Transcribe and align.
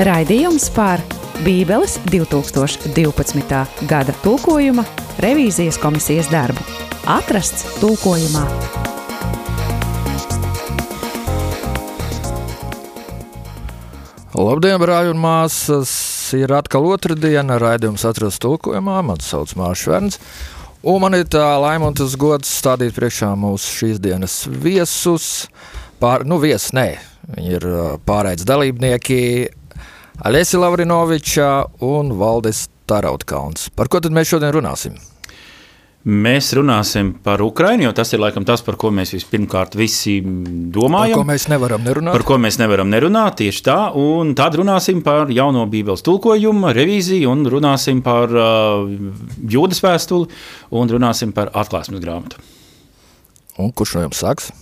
Raidījums 0.00 0.70
par 0.72 1.02
Bībeles 1.44 1.98
2012. 2.08 3.58
gada 3.84 4.14
tulkojuma 4.22 4.80
revīzijas 5.20 5.76
komisijas 5.76 6.30
darbu. 6.32 6.62
Atrasts 7.04 7.66
tulkojumā. 7.82 8.46
Labdien, 14.40 14.80
brāļi 14.80 15.12
un 15.12 15.20
māsas! 15.20 15.92
Ir 16.32 16.56
atkal 16.56 16.88
otra 16.88 17.12
diena, 17.12 17.60
raidījums 17.60 18.08
atrasts 18.08 18.40
tulkojumā. 18.40 19.02
Mani 19.04 19.28
sauc 19.28 19.52
Mārcis 19.60 19.92
Verns. 19.92 20.20
Un 20.80 21.04
man 21.04 21.20
ir 21.20 21.28
tā 21.28 21.44
laime 21.60 21.92
un 21.92 22.00
tas 22.00 22.16
gods 22.16 22.48
stādīt 22.62 22.96
priekšā 22.96 23.34
mūsu 23.36 23.76
šīs 23.82 24.00
dienas 24.00 24.46
viesus. 24.48 25.50
Pār, 26.00 26.24
nu, 26.24 26.40
viesis, 26.40 26.72
nē, 26.72 26.88
viņi 27.36 27.56
ir 27.60 27.72
pārējais 28.08 28.48
dalībnieki 28.48 29.24
Alēsi 30.20 30.58
Lavrinoviča 30.60 31.46
un 31.88 32.10
Valdis 32.20 32.66
Tarautkauns. 32.90 33.70
Par 33.72 33.88
ko 33.88 34.02
tad 34.04 34.12
mēs 34.12 34.28
šodien 34.28 34.50
runāsim? 34.52 34.98
Mēs 36.04 36.50
runāsim 36.56 37.14
par 37.24 37.40
Ukrajinu, 37.40 37.86
jo 37.86 37.92
tas 37.96 38.12
ir 38.12 38.20
laikam 38.20 38.44
tas, 38.44 38.60
par 38.64 38.76
ko 38.80 38.90
mēs 38.92 39.14
vispirmkārt 39.14 39.78
visi 39.80 40.18
domājam. 40.20 41.14
Par 41.14 41.22
ko 41.22 41.28
mēs 41.30 41.46
nevaram 41.48 41.86
nerunāt? 41.86 42.12
Par 42.12 42.24
ko 42.28 42.36
mēs 42.40 42.58
nevaram 42.60 42.92
nerunāt, 42.92 43.38
tieši 43.40 43.64
tā. 43.64 43.76
Un 43.96 44.34
tad 44.36 44.58
runāsim 44.60 45.00
par 45.06 45.32
jauno 45.32 45.62
Bībeles 45.72 46.04
tulkojumu, 46.04 46.68
revīziju, 46.76 47.30
un 47.32 47.46
runāsim 47.54 48.02
par 48.04 48.34
uh, 48.36 48.90
jūdas 49.54 49.80
vēstuli, 49.84 50.28
un 50.76 50.92
runāsim 50.92 51.32
par 51.36 51.48
atklāsmes 51.62 52.02
grāmatu. 52.04 52.42
Un 53.56 53.72
kurš 53.72 53.96
no 53.96 54.04
jums 54.04 54.20
sāks? 54.20 54.52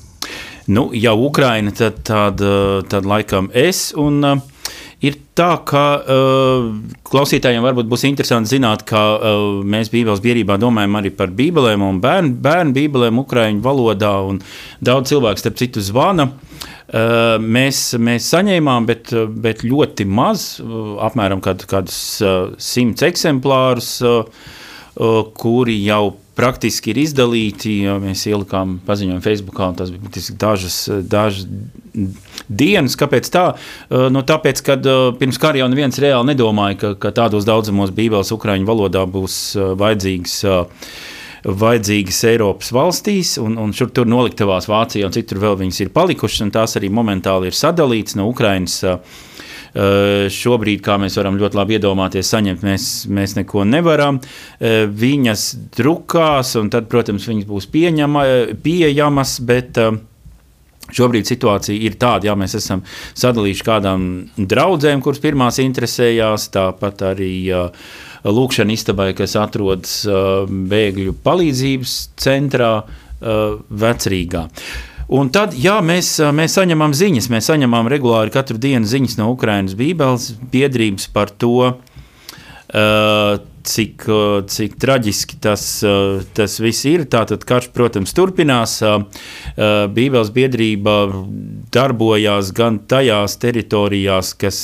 Nu, 0.71 0.87
ja 0.95 1.17
Ukraina, 1.19 1.75
tad, 1.75 2.05
tad, 2.07 2.47
tad 2.91 3.11
laikam 3.11 3.51
es. 3.59 3.89
Un, 3.99 4.23
uh, 4.23 4.55
Ir 4.99 5.15
tā, 5.39 5.53
ka 5.63 5.83
uh, 6.03 6.65
klausītājiem 7.07 7.63
varbūt 7.63 7.87
būs 7.87 8.03
interesanti 8.09 8.57
zināt, 8.57 8.83
ka 8.89 9.03
uh, 9.15 9.43
mēs 9.63 9.93
Bībeles 9.93 10.19
biedrībā 10.25 10.57
domājam 10.59 10.99
arī 10.99 11.13
par 11.15 11.31
Bībelēm 11.39 11.85
un 11.87 12.01
bērnu, 12.03 12.33
bērnu 12.43 12.75
Bībelēm 12.75 13.21
Ukraiņu 13.23 13.63
valodā, 13.63 14.11
un 14.27 14.41
daudz 14.83 15.13
cilvēku, 15.13 15.39
starp 15.39 15.61
citu, 15.63 15.85
zvana. 15.87 16.27
Uh, 16.89 17.37
mēs, 17.39 17.93
mēs 18.03 18.27
saņēmām, 18.35 18.89
bet, 18.91 19.15
bet 19.39 19.63
ļoti 19.63 20.09
maz, 20.11 20.49
apmēram 21.07 21.45
kād, 21.47 21.63
kādus 21.71 22.01
simts 22.59 23.07
eksemplārus, 23.07 23.93
uh, 24.03 24.57
kuri 25.39 25.77
jau 25.85 26.17
praktiski 26.39 26.93
ir 26.93 27.03
izdalīti. 27.03 27.75
Mēs 28.03 28.25
ielikām 28.31 28.79
paziņojumu 28.87 29.25
Facebook, 29.25 29.59
un 29.63 29.77
tas 29.79 29.93
bija 29.95 30.39
dažas, 30.39 30.79
dažas 31.11 31.47
dienas. 32.49 32.97
Kāpēc 32.99 33.31
tā? 33.35 33.45
Nu, 34.15 34.25
tāpēc, 34.27 34.63
kad 34.67 34.89
pirms 35.21 35.39
kara 35.43 35.63
jau 35.63 35.69
neviens 35.71 35.99
reāli 36.03 36.33
nedomāja, 36.33 36.81
ka, 36.83 36.93
ka 37.07 37.15
tādos 37.23 37.47
daudzumos 37.49 37.95
Bībeles 37.95 38.35
ukraiņu 38.35 38.69
valodā 38.69 39.07
būs 39.07 39.39
vajadzīgs 39.79 40.43
vajadzīgas 41.39 42.19
Eiropas 42.27 42.73
valstīs, 42.75 43.37
un, 43.39 43.55
un 43.63 43.71
šur 43.73 43.93
tur 43.95 44.09
noliktavās 44.11 44.67
Vācijā 44.69 45.07
un 45.07 45.15
citur 45.15 45.39
vēl 45.45 45.55
viņas 45.61 45.79
ir 45.85 45.93
palikušas, 45.95 46.43
un 46.45 46.51
tās 46.57 46.75
arī 46.77 46.91
momentāli 46.91 47.49
ir 47.49 47.57
sadalītas 47.57 48.19
no 48.19 48.27
Ukrainas 48.29 48.81
uh, 48.83 48.99
Eh, 48.99 49.48
šobrīd, 50.33 50.83
kā 50.83 50.97
mēs 50.99 51.19
varam 51.21 51.39
ļoti 51.39 51.59
labi 51.59 51.77
iedomāties, 51.77 52.31
saņemt 52.33 52.65
mēs, 52.67 52.89
mēs 53.15 53.37
neko 53.39 53.67
nevaram. 53.69 54.21
Eh, 54.59 54.87
viņas 54.91 55.49
drukās, 55.77 56.57
un 56.59 56.71
tad, 56.73 56.89
protams, 56.91 57.29
viņas 57.31 57.49
būs 57.49 57.69
pieņama, 57.75 58.25
pieejamas, 58.65 59.39
bet 59.47 59.79
eh, 59.79 59.99
Šobrīd 60.89 61.29
situācija 61.29 61.77
ir 61.85 61.99
tāda, 62.01 62.31
ka 62.31 62.35
mēs 62.41 62.55
esam 62.57 62.81
sadalījuši 63.13 63.65
kādām 63.67 64.05
draudzēm, 64.41 65.03
kuras 65.05 65.21
pirmās 65.21 65.59
interesējās, 65.61 66.47
tāpat 66.55 67.05
arī 67.11 67.33
uh, 67.53 67.91
lūkšana 68.25 68.73
istabai, 68.73 69.11
kas 69.19 69.37
atrodas 69.37 69.99
uh, 70.09 70.49
bēgļu 70.49 71.13
palīdzības 71.27 71.99
centrā 72.25 72.73
uh, 72.81 73.59
Vecrīgā. 73.69 74.47
Uh, 74.49 74.88
Un 75.09 75.31
tad, 75.33 75.55
jā, 75.57 75.79
mēs, 75.81 76.19
mēs 76.37 76.59
saņemam 76.59 76.93
ziņas, 76.97 77.31
mēs 77.33 77.47
saņemam 77.49 77.89
regulāri 77.89 78.33
katru 78.35 78.59
dienu 78.61 78.89
ziņas 78.89 79.17
no 79.17 79.31
Ukrainas 79.33 79.77
Bībeles 79.79 80.35
biedrības 80.53 81.09
par 81.15 81.33
to, 81.33 81.79
cik, 83.73 84.05
cik 84.53 84.77
traģiski 84.85 85.41
tas, 85.41 85.65
tas 86.37 86.59
viss 86.61 86.85
ir. 86.91 87.07
Tātad 87.09 87.49
karš, 87.49 87.71
protams, 87.73 88.13
turpinās. 88.13 88.83
Bībeles 89.97 90.33
biedrība 90.37 90.99
darbojās 91.73 92.53
gan 92.57 92.83
tajās 92.85 93.41
teritorijās, 93.41 94.35
kas, 94.37 94.61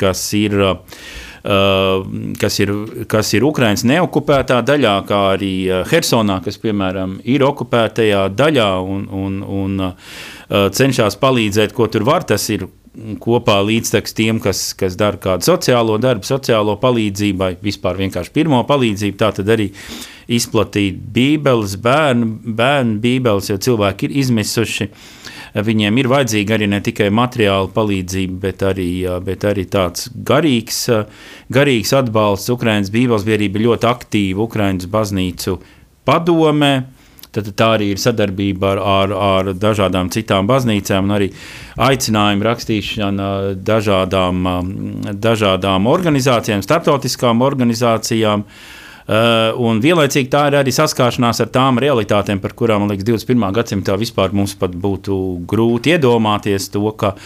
kas 0.00 0.24
ir 0.40 0.56
Uh, 0.60 1.28
kas 1.42 2.58
ir, 2.60 2.72
kas 3.10 3.32
ir 3.36 3.46
Ukraiņas 3.48 3.86
neokupētā 3.88 4.60
daļā, 4.66 4.96
kā 5.08 5.20
arī 5.34 5.54
uh, 5.68 5.84
Hersonā, 5.88 6.40
kas, 6.44 6.60
piemēram, 6.60 7.18
ir 7.24 7.44
okupētajā 7.46 8.26
daļā 8.36 8.68
un, 8.84 9.06
un, 9.08 9.40
un 9.44 9.86
uh, 9.90 10.12
cenšas 10.76 11.16
palīdzēt, 11.20 11.72
ko 11.76 11.88
tur 11.88 12.04
var. 12.08 12.26
Tas 12.28 12.44
ir 12.52 12.66
kopā 13.22 13.60
līdztekus 13.64 14.16
tiem, 14.18 14.40
kas, 14.42 14.72
kas 14.76 14.98
dara 14.98 15.20
kādu 15.22 15.46
sociālo 15.46 15.96
darbu, 16.02 16.26
sociālo 16.26 16.74
palīdzību, 16.82 17.54
vispār 17.64 18.00
vienkārši 18.02 18.34
pirmo 18.34 18.60
palīdzību. 18.68 19.16
Tā 19.20 19.30
tad 19.38 19.54
arī 19.54 19.70
izplatīt 20.30 20.98
bībeles, 21.14 21.78
bērnu, 21.82 22.54
bērnu 22.58 23.00
bībeles, 23.02 23.48
jo 23.50 23.56
cilvēki 23.62 24.10
ir 24.10 24.18
izmisuši 24.24 24.90
uh, 24.90 25.06
viņiem 25.54 25.98
ir 26.00 26.08
vajadzīga 26.10 26.56
arī 26.56 26.68
ne 26.70 26.80
tikai 26.84 27.08
materiāla 27.14 27.70
palīdzība, 27.74 28.38
bet 28.44 28.64
arī, 28.66 28.90
bet 29.24 29.44
arī 29.48 29.66
tāds 29.70 30.08
garīgs, 30.14 30.86
garīgs 31.52 31.92
atbalsts. 31.96 32.52
Ukraiņas 32.54 32.92
Bībeles 32.94 33.26
biedrība 33.26 33.62
ļoti 33.66 33.90
aktīva 33.90 34.46
Ukraiņas 34.46 34.90
baznīcu 34.90 35.58
padomē. 36.08 36.72
Tad 37.30 37.46
tā 37.54 37.68
arī 37.76 37.92
ir 37.92 38.00
sadarbība 38.02 38.72
ar, 38.72 38.80
ar, 38.82 39.12
ar 39.14 39.50
dažādām 39.54 40.08
citām 40.10 40.48
baznīcām, 40.50 41.06
un 41.06 41.14
arī 41.14 41.28
aicinājuma 41.78 42.48
rakstīšana 42.48 43.28
dažādām, 43.54 44.50
dažādām 45.14 45.86
organizācijām, 45.86 46.64
starptautiskām 46.66 47.46
organizācijām. 47.46 48.42
Uh, 48.42 48.79
un 49.10 49.80
vienlaicīgi 49.82 50.28
tā 50.30 50.44
ir 50.50 50.58
arī 50.60 50.74
saskāršanās 50.74 51.42
ar 51.42 51.48
tām 51.50 51.80
realitātēm, 51.82 52.38
par 52.42 52.54
kurām, 52.58 52.84
man 52.84 52.92
liekas, 52.92 53.08
21. 53.08 53.48
gadsimtā 53.56 53.96
vispār 53.98 54.34
mums 54.36 54.54
pat 54.58 54.76
būtu 54.76 55.16
grūti 55.50 55.96
iedomāties 55.96 56.68
to, 56.74 56.84
ka 57.00 57.16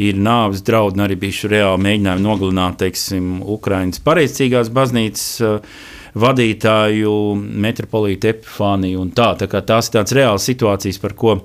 ir 0.00 0.20
nāves 0.20 0.60
draudi 0.66 0.98
un 0.98 1.06
arī 1.06 1.16
bijuši 1.22 1.52
reāli 1.54 1.86
mēģinājumi 1.86 2.26
nogalināt, 2.26 2.80
teiksim, 2.82 3.38
Ukraiņas 3.56 4.04
pareizcīgās 4.04 4.72
baznīcas 4.74 5.26
uh, 5.46 5.80
vadītāju, 6.18 7.14
metropolītu 7.38 8.34
Epifāniju 8.34 9.04
un 9.04 9.14
tā. 9.14 9.32
tā 9.38 9.48
tās 9.48 9.88
ir 9.88 9.96
tādas 9.98 10.16
reālas 10.16 10.48
situācijas, 10.48 11.00
par 11.02 11.14
ko 11.14 11.36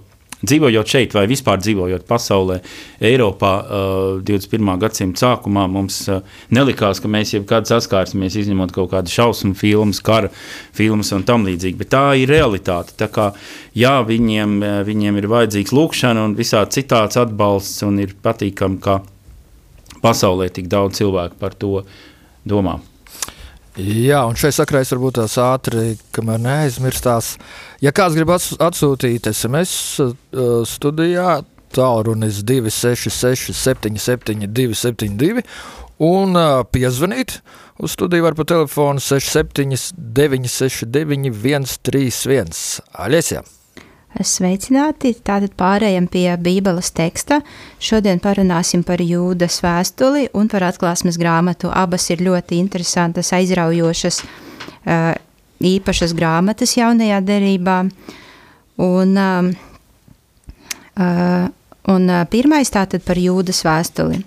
Dzīvojot 0.45 0.91
šeit, 0.91 1.15
vai 1.15 1.25
vispār 1.29 1.59
dzīvojot 1.61 2.05
pasaulē, 2.09 2.59
Eiropā, 3.05 3.51
uh, 3.61 4.21
21. 4.25 4.71
gadsimta 4.81 5.23
sākumā, 5.25 5.65
mums 5.71 5.99
uh, 6.11 6.21
nelikās, 6.53 7.01
ka 7.01 7.11
mēs 7.11 7.33
jebkad 7.35 7.69
saskārsimies, 7.69 8.37
izņemot 8.41 8.73
kaut 8.75 8.91
kādu 8.93 9.13
šausmu 9.13 9.55
filmas, 9.57 10.01
kara 10.05 10.31
filmas 10.75 11.11
un 11.15 11.25
tam 11.27 11.47
līdzīgi. 11.47 11.79
Bet 11.81 11.93
tā 11.95 12.05
ir 12.21 12.31
realitāte. 12.31 12.95
Tā 12.99 13.09
kā, 13.11 13.29
jā, 13.77 13.97
viņiem, 14.07 14.57
uh, 14.61 14.79
viņiem 14.87 15.21
ir 15.21 15.29
vajadzīgs 15.33 15.75
lūkšana 15.75 16.25
un 16.29 16.39
visādi 16.39 16.81
citāds 16.81 17.19
atbalsts, 17.21 17.83
un 17.87 18.01
ir 18.05 18.17
patīkami, 18.25 18.81
ka 18.83 19.01
pasaulē 20.05 20.51
tik 20.53 20.69
daudz 20.71 21.01
cilvēku 21.01 21.41
par 21.41 21.57
to 21.57 21.79
domā. 22.45 22.79
Jā, 23.75 24.21
un 24.23 24.37
šai 24.39 24.53
sakrā 24.55 24.79
es 24.85 24.93
varbūt 24.93 25.17
tās 25.17 25.33
ātri, 25.41 25.97
kamēr 26.15 26.39
neaizmirstās. 26.39 27.33
Ja 27.83 27.91
kāds 27.95 28.15
grib 28.15 28.31
atsūtīt 28.31 29.27
SMS 29.33 29.73
uh, 29.99 30.13
studijā, 30.63 31.41
tālrunis 31.75 32.39
266, 32.47 33.51
77, 33.51 34.47
272 34.47 35.43
un 36.07 36.39
uh, 36.39 36.63
piezvanīt 36.71 37.41
uz 37.83 37.97
studiju 37.97 38.29
var 38.29 38.39
pa 38.39 38.47
telefonu 38.47 39.03
67, 39.03 39.91
969, 40.23 41.35
131. 41.35 42.55
Aļies! 42.95 43.64
Sveicināti! 44.23 45.11
Tātad 45.19 45.51
pārējām 45.59 46.05
pie 46.07 46.29
Bībeles 46.39 46.93
teksta. 46.95 47.41
Šodien 47.83 48.21
parunāsim 48.23 48.85
par 48.87 49.01
jūdas 49.03 49.57
vēstuli 49.59 50.29
un 50.31 50.47
par 50.47 50.63
atklāsmes 50.69 51.17
grāmatu. 51.19 51.67
Abas 51.67 52.07
ir 52.13 52.23
ļoti 52.23 52.61
interesantas, 52.61 53.33
aizraujošas, 53.35 54.21
īpašas 55.59 56.15
grāmatas 56.15 56.77
jaunajā 56.77 57.19
derībā. 57.27 57.81
Un, 58.87 59.19
un 61.91 62.15
pirmais 62.31 62.71
tātad 62.71 63.03
par 63.03 63.19
jūdas 63.19 63.61
vēstuli. 63.67 64.23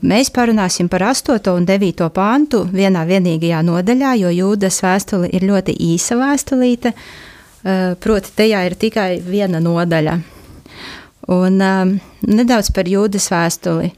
Mēs 0.00 0.32
parunāsim 0.32 0.88
par 0.88 1.04
8. 1.12 1.52
un 1.52 1.68
9. 1.68 2.08
pāntu 2.08 2.64
vienā 2.72 3.04
vienīgajā 3.04 3.62
nodaļā, 3.68 4.16
jo 4.24 4.32
jūdas 4.32 4.80
vēstule 4.84 5.32
ir 5.32 5.44
ļoti 5.48 5.76
īsa 5.92 6.16
vēstulīte, 6.20 6.92
uh, 6.92 7.24
Eh, 7.26 7.34
proti, 8.02 8.32
tajā 8.38 8.62
ir 8.68 8.76
tikai 8.78 9.10
viena 9.24 9.60
nodaļa. 9.62 10.16
Un 11.34 11.58
um, 11.58 11.96
nedaudz 12.22 12.70
par 12.74 12.86
jūdas 12.86 13.26
vēstuli. 13.32 13.90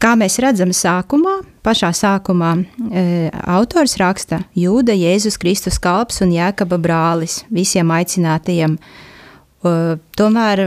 Kā 0.00 0.14
mēs 0.16 0.38
redzam, 0.40 0.70
sākumā, 0.72 1.40
pašā 1.66 1.90
sākumā 1.92 2.54
autors 3.52 3.98
raksta 4.00 4.40
Jūda, 4.56 4.94
Jēzus 4.96 5.36
Kristus 5.40 5.76
kalps 5.82 6.22
un 6.24 6.32
Jēkaba 6.32 6.78
brālis 6.80 7.42
visiem 7.52 7.92
aicinātajiem. 7.92 8.78
Tomēr 10.16 10.64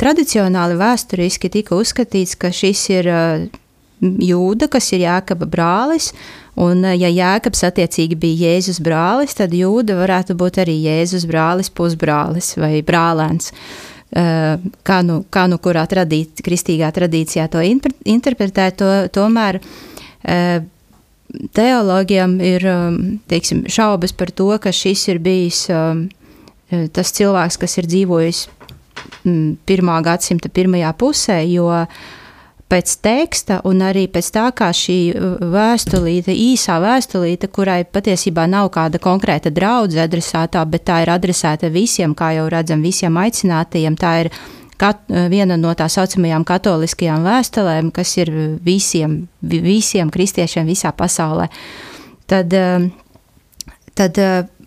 tradicionāli 0.00 0.78
vēsturiski 0.80 1.52
tika 1.52 1.76
uzskatīts, 1.76 2.38
ka 2.40 2.54
šis 2.56 2.86
ir 2.94 3.10
Jūda, 4.00 4.70
kas 4.72 4.88
ir 4.96 5.04
Jēkaba 5.04 5.44
brālis, 5.50 6.14
un 6.60 6.84
ja 6.94 7.08
Jēkabs 7.10 7.64
attiecīgi 7.70 8.18
bija 8.20 8.50
Jēzus 8.50 8.80
brālis, 8.84 9.36
tad 9.38 9.54
Jūda 9.56 9.96
varētu 9.98 10.36
būt 10.38 10.60
arī 10.62 10.76
Jēzus 10.84 11.26
brālis, 11.28 11.72
pusbrālis 11.72 12.54
vai 12.60 12.80
brālēns. 12.86 13.52
Eh, 14.10 14.58
kā 14.82 14.98
nu, 15.06 15.20
kā 15.30 15.44
nu 15.46 15.60
kurā 15.62 15.84
tradīt, 15.86 16.42
kristīgā 16.42 16.88
tradīcijā 16.90 17.46
to 17.52 17.62
interpretēt, 17.62 18.80
to, 18.80 18.88
tomēr 19.14 19.60
eh, 19.60 20.64
teologiem 21.54 22.34
ir 22.42 22.66
eh, 22.66 22.96
teiksim, 23.30 23.68
šaubas 23.70 24.16
par 24.18 24.32
to, 24.34 24.50
ka 24.58 24.74
šis 24.74 25.06
ir 25.14 25.22
bijis 25.22 25.68
tas 26.94 27.10
cilvēks, 27.10 27.56
kas 27.58 27.72
ir 27.80 27.86
dzīvojis 27.90 28.44
mm, 29.26 29.46
pirmā 29.66 29.96
gadsimta 30.06 30.46
pirmajā 30.54 30.92
pusē, 30.94 31.40
jo 31.50 31.64
uh, 31.66 32.02
pēc 32.70 32.92
teksta 33.02 33.58
un 33.68 33.82
arī 33.84 34.06
pēc 34.12 34.28
tā, 34.34 34.46
kā 34.56 34.70
šī 34.74 34.98
vēstulīte, 35.52 36.34
īsā 36.34 36.78
vēstulīte, 36.82 37.50
kurai 37.52 37.82
patiesībā 37.84 38.46
nav 38.50 38.70
kāda 38.74 39.00
konkrēta 39.02 39.52
draudze 39.54 40.02
adresētā, 40.04 40.62
bet 40.70 40.86
tā 40.88 41.00
ir 41.04 41.12
adresēta 41.12 41.70
visiem, 41.72 42.14
kā 42.14 42.32
jau 42.38 42.46
redzam, 42.52 42.82
visiem 42.86 43.18
aicinātajiem. 43.20 43.98
Tā 44.00 44.14
ir 44.24 44.32
kat, 44.80 45.02
viena 45.32 45.58
no 45.60 45.74
tā 45.76 45.90
saucamajām 45.90 46.46
katoliskajām 46.48 47.26
vēstulēm, 47.26 47.90
kas 47.94 48.14
ir 48.22 48.32
visiem, 48.64 49.24
visiem 49.42 50.12
kristiešiem 50.12 50.70
visā 50.70 50.94
pasaulē. 50.96 51.50
Tad, 52.30 52.54
tad 53.98 54.22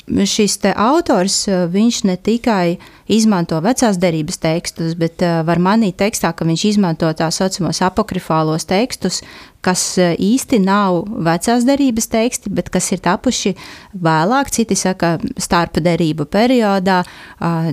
šis 0.07 0.59
autors, 0.75 1.47
eh, 1.47 1.67
ne 2.03 2.15
tikai 2.15 2.77
izmanto 3.07 3.59
vecās 3.59 3.97
derības 3.97 4.38
tekstus, 4.38 4.95
bet 4.95 5.21
uh, 5.21 5.41
var 5.45 5.59
manīt 5.59 5.97
tekstā, 6.00 6.33
ka 6.33 6.45
viņš 6.45 6.65
izmanto 6.65 7.07
tā 7.13 7.29
saucamos 7.31 7.81
apokrifālos 7.81 8.65
tekstus, 8.65 9.21
kas 9.61 9.97
uh, 9.97 10.13
īsti 10.15 10.59
nav 10.63 11.03
vecās 11.07 11.63
derības 11.63 12.07
teksti, 12.07 12.50
bet 12.50 12.69
kas 12.69 12.91
ir 12.91 13.00
tapuši 13.03 13.55
vēlāk. 13.95 14.51
Citi 14.51 14.75
saka, 14.75 15.17
starp 15.38 15.79
derību 15.83 16.25
periodā, 16.25 17.03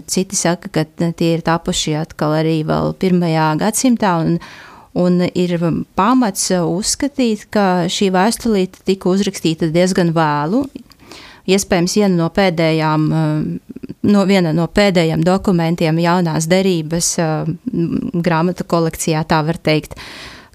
citi 0.07 0.37
saka, 0.37 0.69
ka 0.69 0.85
tie 1.13 1.35
ir 1.37 1.43
tapuši 1.47 1.95
atkal 2.01 2.35
arī 2.41 2.61
vēl 2.67 2.95
pirmajā 2.99 3.55
gadsimtā. 3.61 4.19
Un, 4.25 4.41
Un 4.91 5.21
ir 5.23 5.53
pamats 5.95 6.49
uzskatīt, 6.51 7.45
ka 7.55 7.87
šī 7.87 8.09
vēstulīte 8.11 8.81
tika 8.83 9.07
uzrakstīta 9.13 9.69
diezgan 9.71 10.11
vēlu, 10.11 10.65
iespējams 11.49 11.97
viena 11.97 12.15
no 12.17 12.29
pēdējām, 12.35 13.07
eh, 13.13 13.95
no 14.03 14.25
viena 14.29 14.53
no 14.57 14.67
pēdējiem 14.67 15.25
dokumentiem 15.25 16.01
jaunās 16.03 16.49
derības 16.51 17.15
eh, 17.19 17.55
grāmatu 18.27 18.67
kolekcijā, 18.69 19.25
tā 19.29 19.41
var 19.47 19.59
teikt, 19.59 19.97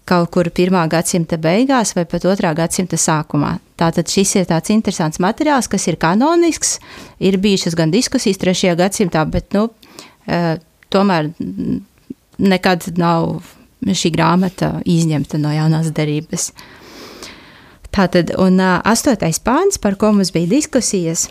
kaut 0.06 0.30
kur 0.34 0.50
pirmā 0.54 0.86
gadsimta 0.90 1.38
beigās 1.42 1.96
vai 1.98 2.06
pat 2.06 2.28
otrā 2.30 2.54
gadsimta 2.58 2.98
sākumā. 3.00 3.56
Tātad 3.76 4.08
šis 4.08 4.36
ir 4.38 4.46
tāds 4.48 4.72
interesants 4.72 5.20
materiāls, 5.20 5.68
kas 5.68 5.88
ir 5.90 5.98
kanonisks, 6.00 6.78
ir 7.20 7.40
bijušas 7.42 7.76
gan 7.76 7.92
diskusijas 7.92 8.40
trešajā 8.40 8.78
gadsimtā, 8.80 9.26
bet, 9.30 9.52
nu, 9.54 9.70
eh, 10.28 10.56
tomēr 10.94 11.32
nekad 12.38 12.88
nav 12.98 13.42
šī 13.86 14.12
grāmata 14.16 14.80
izņemta 14.86 15.40
no 15.42 15.52
jaunās 15.54 15.92
derības. 15.94 16.52
Tātad, 17.95 18.33
un 18.42 18.59
astotais 18.59 19.39
pāns, 19.39 19.80
par 19.80 19.95
ko 19.95 20.12
mums 20.12 20.33
bija 20.36 20.50
diskusijas 20.51 21.30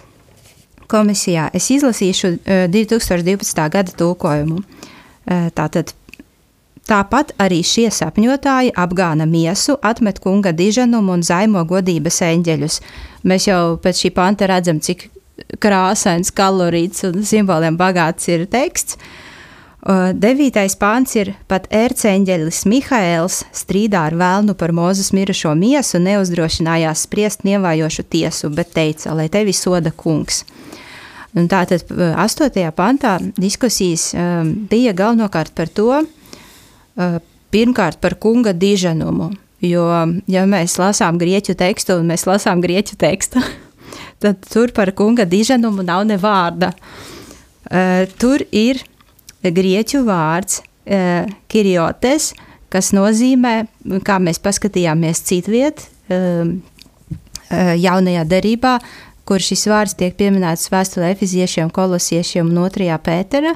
komisijā, 0.89 1.51
es 1.57 1.69
izlasīšu 1.73 2.31
uh, 2.37 2.65
2012. 2.73 3.69
gada 3.73 3.93
tulkojumu. 3.99 4.63
Tātad, 5.57 5.95
Tāpat 6.85 7.31
arī 7.41 7.63
šie 7.65 7.87
sapņotāji 7.89 8.75
apgāna 8.77 9.25
miesu, 9.25 9.79
atmet 9.81 10.19
kunga 10.21 10.51
diženumu 10.53 11.15
un 11.17 11.23
zaimo 11.25 11.63
godības 11.65 12.21
eņģeļus. 12.27 12.77
Mēs 13.25 13.47
jau 13.49 13.61
pēc 13.81 14.03
šī 14.03 14.11
panta 14.13 14.45
redzam, 14.51 14.83
cik 14.85 15.07
krāsains, 15.65 16.29
kalorīts 16.37 17.07
un 17.09 17.25
simboliem 17.25 17.81
bagāts 17.81 18.29
ir 18.29 18.45
teksts. 18.53 18.99
Uh, 19.01 19.24
Devītais 19.85 20.79
pāns 20.81 21.13
ir 21.19 21.35
pat 21.45 21.67
ērceņģelis 21.69 22.63
Mihaēls 22.73 23.43
strīdā 23.53 24.07
ar 24.09 24.15
vēlnu 24.17 24.55
par 24.57 24.73
Mozus 24.73 25.11
mirušo 25.13 25.53
miesu 25.61 25.99
neuzdrošinājās 26.01 27.03
spriest 27.05 27.45
nievājošu 27.45 28.07
tiesu, 28.09 28.49
bet 28.49 28.73
teica, 28.73 29.13
lai 29.13 29.29
tevi 29.29 29.53
soda 29.53 29.93
kungs. 29.93 30.47
Un 31.37 31.51
tātad 31.53 31.85
astotajā 31.93 32.71
pantā 32.73 33.19
diskusijas 33.37 34.13
um, 34.17 34.55
bija 34.71 34.95
galvenokārt 34.97 35.53
par 35.53 35.69
to, 35.69 35.91
uh, 36.01 37.19
pirmkārt 37.53 38.01
par 38.01 38.17
kunga 38.17 38.55
diženumu, 38.57 39.29
jo, 39.61 39.85
ja 40.31 40.47
mēs 40.49 40.79
lasām 40.81 41.21
grieķu 41.21 41.59
tekstu 41.61 41.99
un 42.01 42.09
mēs 42.15 42.25
lasām 42.31 42.65
grieķu 42.65 42.97
tekstu, 43.05 43.45
tad 44.25 44.41
tur 44.49 44.73
par 44.73 44.95
kunga 44.97 45.29
diženumu 45.29 45.85
nav 45.85 46.09
ne 46.09 46.17
vārda. 46.17 46.73
Uh, 47.69 48.09
tur 48.17 48.49
ir 48.49 48.81
grieķu 49.53 50.05
vārds 50.07 50.61
uh, 50.61 51.27
kiriotes, 51.53 52.33
kas 52.73 52.93
nozīmē, 52.97 53.57
kā 54.07 54.19
mēs 54.23 54.41
paskatījāmies 54.43 55.25
citviet, 55.29 55.87
uh, 56.09 56.55
jaunajā 57.55 58.25
derībā, 58.29 58.79
kur 59.25 59.41
šis 59.41 59.67
vārds 59.71 59.97
tiek 59.99 60.17
pieminēts 60.19 60.71
vēstulē 60.73 61.13
efeziešiem, 61.15 61.71
kolosiešiem 61.73 62.51
un 62.51 62.65
otrajā 62.67 62.99
pētera 63.05 63.55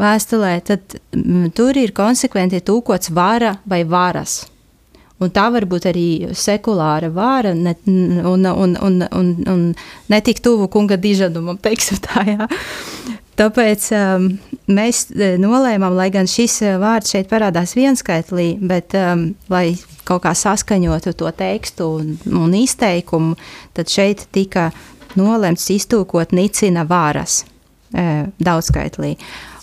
vēstulē, 0.00 0.54
tad 0.66 0.96
m, 1.16 1.50
tur 1.54 1.76
ir 1.78 1.92
konsekventi 1.96 2.62
tūkots 2.64 3.12
vara 3.14 3.56
vai 3.68 3.82
varas. 3.84 4.42
Un 5.22 5.30
tā 5.30 5.44
var 5.54 5.68
būt 5.70 5.86
arī 5.86 6.06
sekulāra 6.34 7.12
vāra, 7.14 7.52
ne, 7.54 7.76
un, 7.86 8.46
un, 8.48 8.72
un, 8.74 9.02
un, 9.06 9.28
un 9.52 9.60
netik 10.10 10.40
tuvu 10.42 10.66
kunga 10.72 10.98
dižanumam, 10.98 11.60
teiksim 11.62 12.00
tā, 12.02 12.24
jā. 12.26 12.48
Tāpēc 13.38 13.86
um, 13.96 14.26
mēs 14.74 15.06
e, 15.12 15.34
nolēmām, 15.40 15.94
lai 15.96 16.08
gan 16.14 16.28
šis 16.30 16.60
e, 16.64 16.74
vārds 16.80 17.12
šeit 17.14 17.28
parādās 17.30 17.74
vienskaitlī, 17.76 18.54
bet 18.58 18.96
um, 18.98 19.28
lai 19.52 19.74
kaut 20.08 20.24
kā 20.24 20.32
saskaņotu 20.36 21.14
to 21.18 21.30
tekstu 21.36 21.88
un, 21.98 22.14
un 22.38 22.54
izteikumu, 22.58 23.36
tad 23.76 23.92
šeit 23.92 24.26
tika 24.34 24.70
nolemts 25.18 25.68
iztūkot 25.74 26.34
nicina 26.36 26.86
vāras 26.88 27.42
e, 27.92 28.26
daudzskaitlī. 28.42 29.16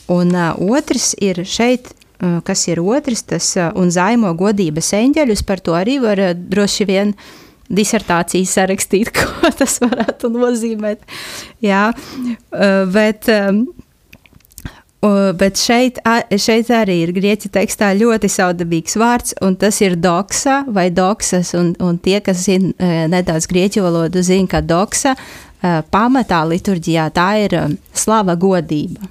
Un 0.09 0.33
uh, 0.33 0.55
otrs 0.57 1.11
ir 1.21 1.43
šeit, 1.45 1.91
kas 2.19 2.65
ir 2.67 2.81
otrs, 2.81 3.21
tas 3.29 3.45
un 3.79 3.91
zaimo 3.93 4.33
godības 4.35 4.89
eņģeļus, 4.97 5.43
par 5.47 5.61
to 5.63 5.75
arī 5.77 5.99
var 6.03 6.19
droši 6.35 6.87
vien 6.89 7.13
disertāciju 7.69 8.49
sarakstīt, 8.49 9.13
ko 9.15 9.53
tas 9.55 9.77
varētu 9.83 10.33
nozīmēt. 10.33 11.05
Jā, 11.63 11.91
bet 12.91 13.29
um, 15.01 15.29
Bet 15.39 15.55
šeit, 15.55 15.99
šeit 16.35 16.69
arī 16.75 16.97
ir 17.05 17.13
grieķu 17.15 17.47
tekstā 17.53 17.93
ļoti 17.95 18.27
saudabīgs 18.31 18.97
vārds, 18.99 19.35
un 19.45 19.55
tas 19.55 19.77
ir 19.79 19.95
doksa 19.95 20.65
vai 20.67 20.89
doksas. 20.91 21.53
Un, 21.55 21.71
un 21.79 21.95
tie, 22.03 22.17
kas 22.23 22.41
zina 22.43 22.73
e, 22.75 23.05
nedaudz 23.11 23.47
grieķu 23.47 23.85
valodu, 23.85 24.19
zina, 24.25 24.49
ka 24.51 24.59
doksa 24.59 25.13
e, 25.15 25.21
pamatā 25.93 26.41
liturģijā 26.49 27.05
tā 27.15 27.29
ir 27.45 27.55
e, 27.55 27.61
slava 27.95 28.35
godība, 28.39 29.07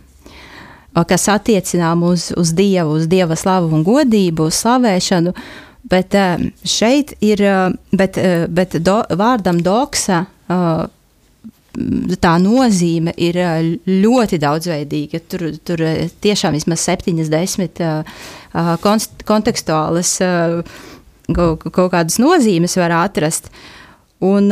kas 1.09 1.25
attiecinām 1.33 2.05
uz, 2.05 2.29
uz 2.37 2.53
Dievu, 2.59 2.99
uz 2.99 3.09
Dieva 3.09 3.39
slavu 3.39 3.73
un 3.73 3.87
godību, 3.87 4.51
uz 4.51 4.61
slavēšanu. 4.61 5.33
Bet 5.89 6.13
šeit 6.69 7.15
ir, 7.25 7.41
bet, 7.97 8.19
bet 8.53 8.75
do, 8.85 8.99
vārdam 9.17 9.63
doksa 9.65 10.27
tā 12.21 12.35
nozīme 12.43 13.15
ir 13.21 13.39
ļoti 13.87 14.39
daudzveidīga. 14.43 15.21
Tur, 15.31 15.49
tur 15.65 15.83
tiešām 16.25 16.57
vismaz 16.59 16.85
septiņas, 16.87 17.33
desmit 17.33 17.83
kontekstuālas 19.29 20.15
kaut 21.35 21.93
kādas 21.93 22.19
nozīmes 22.23 22.79
var 22.81 22.95
atrast. 23.03 23.51
Un, 24.25 24.49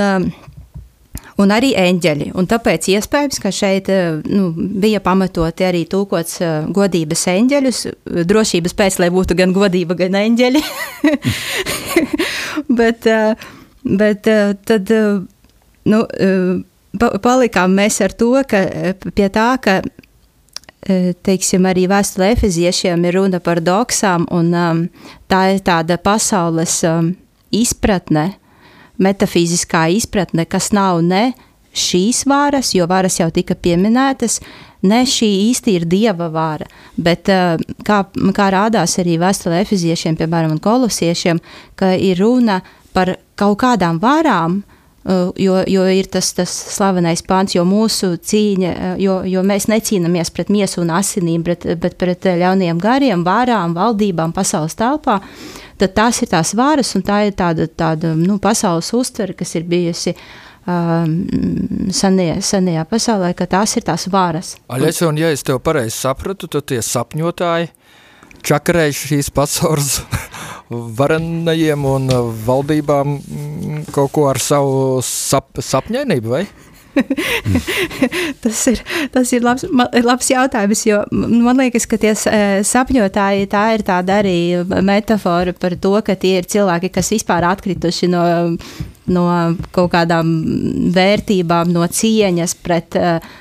un 1.42 1.52
arī 1.52 1.72
eņģeļi. 1.80 2.30
Un 2.38 2.46
tāpēc 2.50 2.90
iespējams, 2.92 3.40
ka 3.42 3.52
šeit 3.54 3.90
nu, 4.28 4.52
bija 4.54 5.00
pamatoti 5.04 5.66
arī 5.66 5.82
tūkots 5.90 6.38
godības 6.76 7.26
eņģeļus, 7.32 7.82
drošības 8.30 8.76
pēc, 8.78 9.00
lai 9.02 9.10
būtu 9.14 9.38
gan 9.38 9.56
godība, 9.56 9.98
gan 9.98 10.20
eņģeļi. 10.20 10.62
bet, 12.80 13.10
bet 14.04 14.30
tad, 14.70 14.94
nu, 15.86 16.04
palikām 16.98 17.74
mēs 17.76 18.00
ar 18.04 18.14
to, 18.16 18.32
ka 18.48 18.62
pie 19.14 19.28
tā, 19.32 19.48
ka 19.62 19.80
teiksim, 21.26 21.66
arī 21.66 21.86
vēstulē 21.90 22.30
efeziešiem 22.36 23.06
ir 23.08 23.16
runa 23.18 23.40
par 23.42 23.60
doksām, 23.64 24.26
un 24.30 24.52
um, 24.54 24.82
tā 25.30 25.40
ir 25.56 25.64
tāda 25.66 25.98
pasaules 25.98 26.78
um, 26.86 27.10
izpratne, 27.50 28.36
metafiziskā 29.02 29.88
izpratne, 29.96 30.46
kas 30.46 30.70
nav 30.76 31.02
ne 31.02 31.32
šīs 31.76 32.22
varas, 32.30 32.70
jo 32.76 32.86
varas 32.88 33.18
jau 33.18 33.28
tika 33.34 33.56
pieminētas, 33.58 34.38
ne 34.86 35.02
šī 35.08 35.28
īsti 35.50 35.74
ir 35.76 35.88
dieva 35.90 36.30
vara, 36.32 36.68
bet 36.96 37.28
kā, 37.84 37.98
kā 38.38 38.46
rādās 38.54 38.96
arī 39.02 39.18
vēstulē 39.20 39.60
efeziešiem, 39.64 40.16
piemēram, 40.16 40.54
un 40.54 40.62
kolosiešiem, 40.62 41.42
ka 41.76 41.92
ir 41.98 42.22
runa 42.22 42.62
par 42.96 43.16
kaut 43.36 43.58
kādām 43.60 43.98
varām, 44.00 44.60
uh, 44.62 44.75
Uh, 44.75 44.75
jo, 45.38 45.58
jo 45.70 45.84
ir 45.92 46.08
tas, 46.10 46.32
tas 46.34 46.50
slavenais 46.50 47.22
pāns, 47.26 47.54
jo 47.54 47.62
mūsu 47.68 48.14
cīņa, 48.18 48.72
uh, 48.72 48.96
jo, 49.02 49.20
jo 49.28 49.44
mēs 49.46 49.68
necīnāmies 49.70 50.32
pret 50.34 50.50
miesu 50.52 50.82
un 50.82 50.90
asinīm, 50.96 51.44
bet, 51.46 51.66
bet 51.82 51.94
pret 52.00 52.26
ļauniem 52.40 52.80
gariem, 52.82 53.22
vārām, 53.26 53.76
valdībām, 53.76 54.34
pasaules 54.36 54.74
telpā, 54.78 55.20
tad 55.78 55.94
tās 55.94 56.22
ir 56.22 56.32
tās 56.32 56.54
varas 56.58 56.94
un 56.98 57.06
tā 57.06 57.22
ir 57.28 57.38
tāda, 57.38 57.68
tāda 57.68 58.14
nu, 58.18 58.40
pasaules 58.42 58.90
uztvere, 58.96 59.36
kas 59.38 59.54
ir 59.58 59.68
bijusi 59.70 60.16
um, 60.66 61.16
senie, 61.94 62.36
senajā 62.42 62.86
pasaulē, 62.90 63.32
ka 63.38 63.48
tās 63.50 63.76
ir 63.78 63.86
tās 63.86 64.08
varas. 64.12 64.56
Aļes, 64.72 65.02
un 65.06 65.20
ja 65.20 65.30
es 65.34 65.46
tev 65.46 65.60
pareizi 65.64 65.96
sapratu, 65.96 66.50
tad 66.50 66.68
tie 66.72 66.82
sapņotāji 66.82 67.70
čakarējuši 68.44 69.12
šīs 69.14 69.32
pasaules 69.34 69.96
varenajiem 70.70 71.84
un 71.86 72.12
valdībām 72.46 73.18
kaut 73.94 74.14
ko 74.14 74.28
ar 74.30 74.40
savu 74.42 75.02
sap, 75.06 75.60
sapņainību, 75.62 76.32
vai? 76.32 76.46
tas 78.42 78.60
ir, 78.70 78.80
tas 79.12 79.30
ir 79.36 79.44
labs, 79.44 79.66
labs 80.04 80.30
jautājums, 80.32 80.82
jo 80.88 81.02
man 81.12 81.60
liekas, 81.60 81.86
ka 81.88 81.98
tie 82.00 82.14
sapņotāji 82.16 83.48
tā 83.52 83.64
ir 83.76 83.84
tāda 83.86 84.20
arī 84.22 84.38
metafora 84.84 85.54
par 85.56 85.76
to, 85.80 85.96
ka 86.06 86.16
tie 86.18 86.38
ir 86.40 86.48
cilvēki, 86.50 86.92
kas 86.94 87.12
vispār 87.12 87.46
atkrituši 87.52 88.10
no, 88.12 88.24
no 89.12 89.26
kaut 89.76 89.92
kādām 89.94 90.32
vērtībām, 90.96 91.72
no 91.76 91.86
cieņas 91.86 92.56
pret 92.64 92.98
uh, 93.00 93.36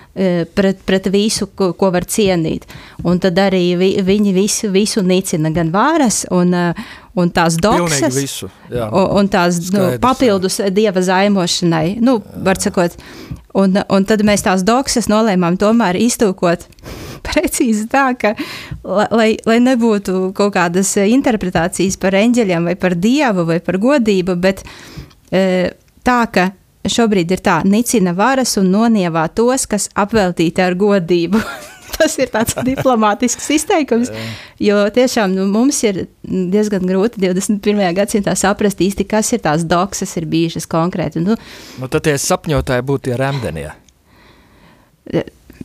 pret, 0.55 0.79
pret 0.88 1.07
visu, 1.12 1.48
ko, 1.51 1.74
ko 1.75 1.89
var 1.91 2.05
cienīt. 2.07 2.63
Un 3.03 3.19
tad 3.19 3.39
arī 3.41 3.63
vi, 3.79 3.89
viņi 4.05 4.34
visu, 4.36 4.69
visu 4.72 5.03
nicina, 5.03 5.51
gan 5.51 5.74
vāras, 5.74 6.24
un, 6.31 6.53
e, 6.55 6.69
un 7.19 7.31
tās 7.36 7.57
doksas, 7.60 8.15
visu, 8.15 8.50
jā. 8.72 8.88
un, 8.88 9.10
un 9.19 9.31
tās 9.31 9.60
nu, 9.60 9.67
Skaidrs, 9.67 9.98
nu, 9.98 10.03
papildus 10.03 10.60
jā. 10.62 10.72
dieva 10.72 11.03
zaimošanai. 11.03 11.98
Nu, 12.03 12.22
var 12.48 12.62
sakot, 12.63 12.95
un, 13.60 13.75
un 13.75 14.07
tad 14.07 14.24
mēs 14.27 14.45
tās 14.48 14.63
doksas 14.67 15.12
nolēmām 15.12 15.60
tomēr 15.60 16.00
iztūkot 16.00 16.63
precīzi 17.27 17.89
tā, 17.91 18.07
ka, 18.19 18.38
lai, 19.12 19.34
lai 19.43 19.60
nebūtu 19.67 20.29
kaut 20.38 20.55
kādas 20.55 20.95
interpretācijas 21.03 22.00
par 22.00 22.15
eņģeļiem 22.15 22.72
vai 22.72 22.79
par 22.79 22.95
dievu 22.95 23.50
vai 23.51 23.60
par 23.60 23.81
godību, 23.84 24.39
bet 24.39 24.63
e, 25.27 25.74
tā, 26.07 26.22
ka 26.31 26.53
šobrīd 26.92 27.32
ir 27.36 27.42
tā, 27.46 27.60
nicina 27.68 28.13
varas 28.15 28.56
un 28.62 28.72
nonievā 28.74 29.27
tos, 29.36 29.68
kas 29.70 29.89
apveltīti 29.96 30.63
ar 30.63 30.77
godību. 30.80 31.42
Tas 31.96 32.18
ir 32.20 32.32
tāds 32.34 32.58
diplomātisks 32.70 33.46
izteikums, 33.56 34.12
jo 34.60 34.82
tiešām 34.96 35.32
nu, 35.36 35.46
mums 35.48 35.80
ir 35.88 36.06
diezgan 36.25 36.84
grūti 36.89 37.22
21. 37.24 37.84
gadsimtā 37.96 38.34
saprast 38.36 38.82
īsti, 38.84 39.06
kas 39.08 39.32
ir 39.38 39.44
tās 39.46 39.63
doksas, 39.70 40.15
ir 40.20 40.27
bijušas 40.32 40.68
konkrēti. 40.72 41.24
Nu, 41.24 41.38
nu, 41.80 41.89
tad 41.92 42.08
tie 42.08 42.18
sapņotāji 42.20 42.88
būtu 42.89 43.10
tie 43.10 43.20
remdenie. 43.22 43.70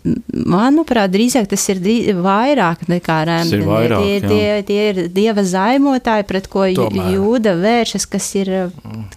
Manuprāt, 0.00 1.10
drīzāk 1.12 1.50
tas 1.50 1.66
ir 1.68 1.80
vairāk 2.24 2.86
nekā 2.88 3.18
rēmni. 3.28 3.58
Tie, 3.90 4.14
tie, 4.24 4.46
tie 4.64 4.84
ir 4.92 5.00
dieva 5.12 5.44
zaimotāji, 5.44 6.24
pret 6.28 6.48
ko 6.48 6.64
Tomēr. 6.64 7.10
jūda 7.18 7.52
vēršas, 7.60 8.06
kas 8.08 8.30
ir, 8.40 8.54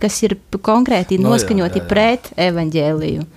kas 0.03 0.19
ir 0.27 0.35
konkrēti 0.59 1.21
no, 1.21 1.31
noskaņoti 1.31 1.79
jā, 1.79 1.83
jā, 1.83 1.87
jā. 1.87 1.93
pret 1.93 2.29
evaņģēliju. 2.49 3.29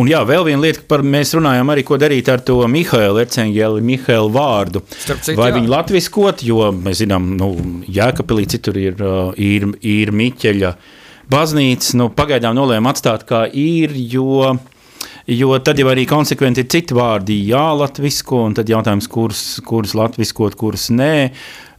Un 0.00 0.08
jā, 0.08 0.20
vēl 0.26 0.44
viena 0.48 0.62
lieta, 0.62 0.82
par 0.88 1.02
mēs 1.04 1.34
runājam 1.36 1.70
arī, 1.72 1.84
ko 1.86 1.98
darīt 2.00 2.28
ar 2.32 2.42
to 2.46 2.60
Mihālu 2.70 3.20
Ercengeli, 3.22 3.82
Mihālu 3.84 4.32
vārdu. 4.34 4.84
Citu, 5.04 5.36
Vai 5.38 5.50
jā. 5.50 5.58
viņu 5.58 5.72
latviskot, 5.72 6.44
jo 6.46 6.68
mēs 6.76 7.02
zinām, 7.02 7.32
nu, 7.38 7.50
Jēkabpilī 7.90 8.46
citur 8.54 8.78
ir, 8.80 9.00
ir, 9.40 9.68
ir 9.80 10.14
Miķeļa 10.14 10.74
baznīca, 11.32 11.96
nu, 12.00 12.08
pagaidām 12.14 12.56
nolēma 12.56 12.94
atstāt 12.94 13.26
kā 13.28 13.44
ir, 13.50 13.94
jo 13.96 14.54
Jo 15.24 15.54
tad 15.64 15.78
jau 15.80 15.88
arī 15.88 16.02
konsekventi 16.04 16.60
ir 16.60 16.66
citi 16.68 16.96
vārdi 16.96 17.38
jālatvisko, 17.48 18.42
un 18.44 18.56
tad 18.58 18.68
jautājums, 18.68 19.06
kurus, 19.08 19.44
kurus 19.64 19.94
latviskot, 19.96 20.56
kurus 20.60 20.90
nē. 20.92 21.14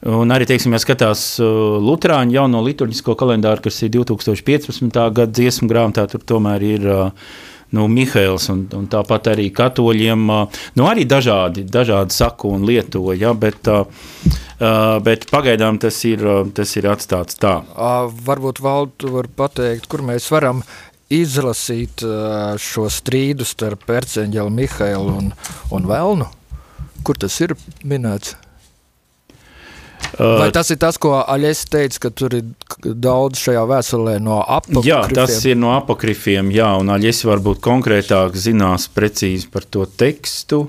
Un 0.10 0.34
arī, 0.34 0.48
teiksim, 0.50 0.74
ja 0.74 0.80
skatās 0.82 1.36
uh, 1.42 1.75
Lutāņu 1.82 2.34
jauno 2.34 2.64
liturģisko 2.66 3.14
kalendāru, 3.18 3.62
kas 3.68 3.78
ir 3.86 3.92
2015. 3.94 4.90
gada 4.90 5.30
dziesmu 5.30 5.70
grāmatā, 5.70 6.08
tur 6.10 6.25
tomēr 6.25 6.66
ir 6.66 6.88
uh, 6.90 7.30
nu, 7.78 7.86
Mihails, 7.90 8.48
un, 8.54 8.64
un 8.78 8.90
tāpat 8.90 9.30
arī 9.36 9.48
katoļiem, 9.54 10.25
uh, 10.34 10.66
nu, 10.82 10.90
arī 10.90 11.06
dažādi, 11.10 11.68
dažādi 11.70 12.18
saku 12.18 12.56
un 12.58 12.66
lieto, 12.66 13.04
ja, 13.14 13.36
bet, 13.38 13.70
bet 15.06 15.30
pagaidām 15.30 15.78
tas 15.82 16.02
ir, 16.10 16.25
tas 16.58 16.75
ir 16.78 16.90
atstāts 16.90 17.38
tā. 17.42 17.60
Varbūt 18.25 18.62
Valdu 18.66 19.14
var 19.20 19.30
pateikt, 19.38 19.90
kur 19.90 20.06
mēs 20.06 20.30
varam 20.34 20.66
izlasīt 21.14 22.02
šo 22.62 22.88
strīdu 22.90 23.46
starp 23.46 23.90
Erceņģelu, 23.94 24.56
Mihailu 24.62 25.20
un, 25.20 25.30
un 25.76 25.88
Velnu? 25.90 26.32
Kur 27.06 27.20
tas 27.22 27.38
ir 27.46 27.54
minēts? 27.86 28.34
Vai 30.16 30.48
tas 30.56 30.70
ir 30.72 30.80
tas, 30.80 30.98
ko 31.02 31.18
Aļes 31.20 31.66
teica, 31.72 32.06
ka 32.06 32.12
tur 32.16 32.38
ir 32.38 32.46
daudz 32.86 33.42
šajā 33.42 33.66
vēstulē 33.68 34.16
no 34.24 34.40
apakrifiem? 34.42 34.88
Jā, 34.88 35.02
tas 35.12 35.38
ir 35.48 35.58
no 35.60 35.74
apakrifiem, 35.76 36.52
jā, 36.56 36.70
un 36.80 36.94
Aļes 36.94 37.24
varbūt 37.28 37.60
konkrētāk 37.64 38.38
zinās 38.40 38.88
precīzi 38.96 39.50
par 39.52 39.68
to 39.68 39.86
tekstu. 39.86 40.66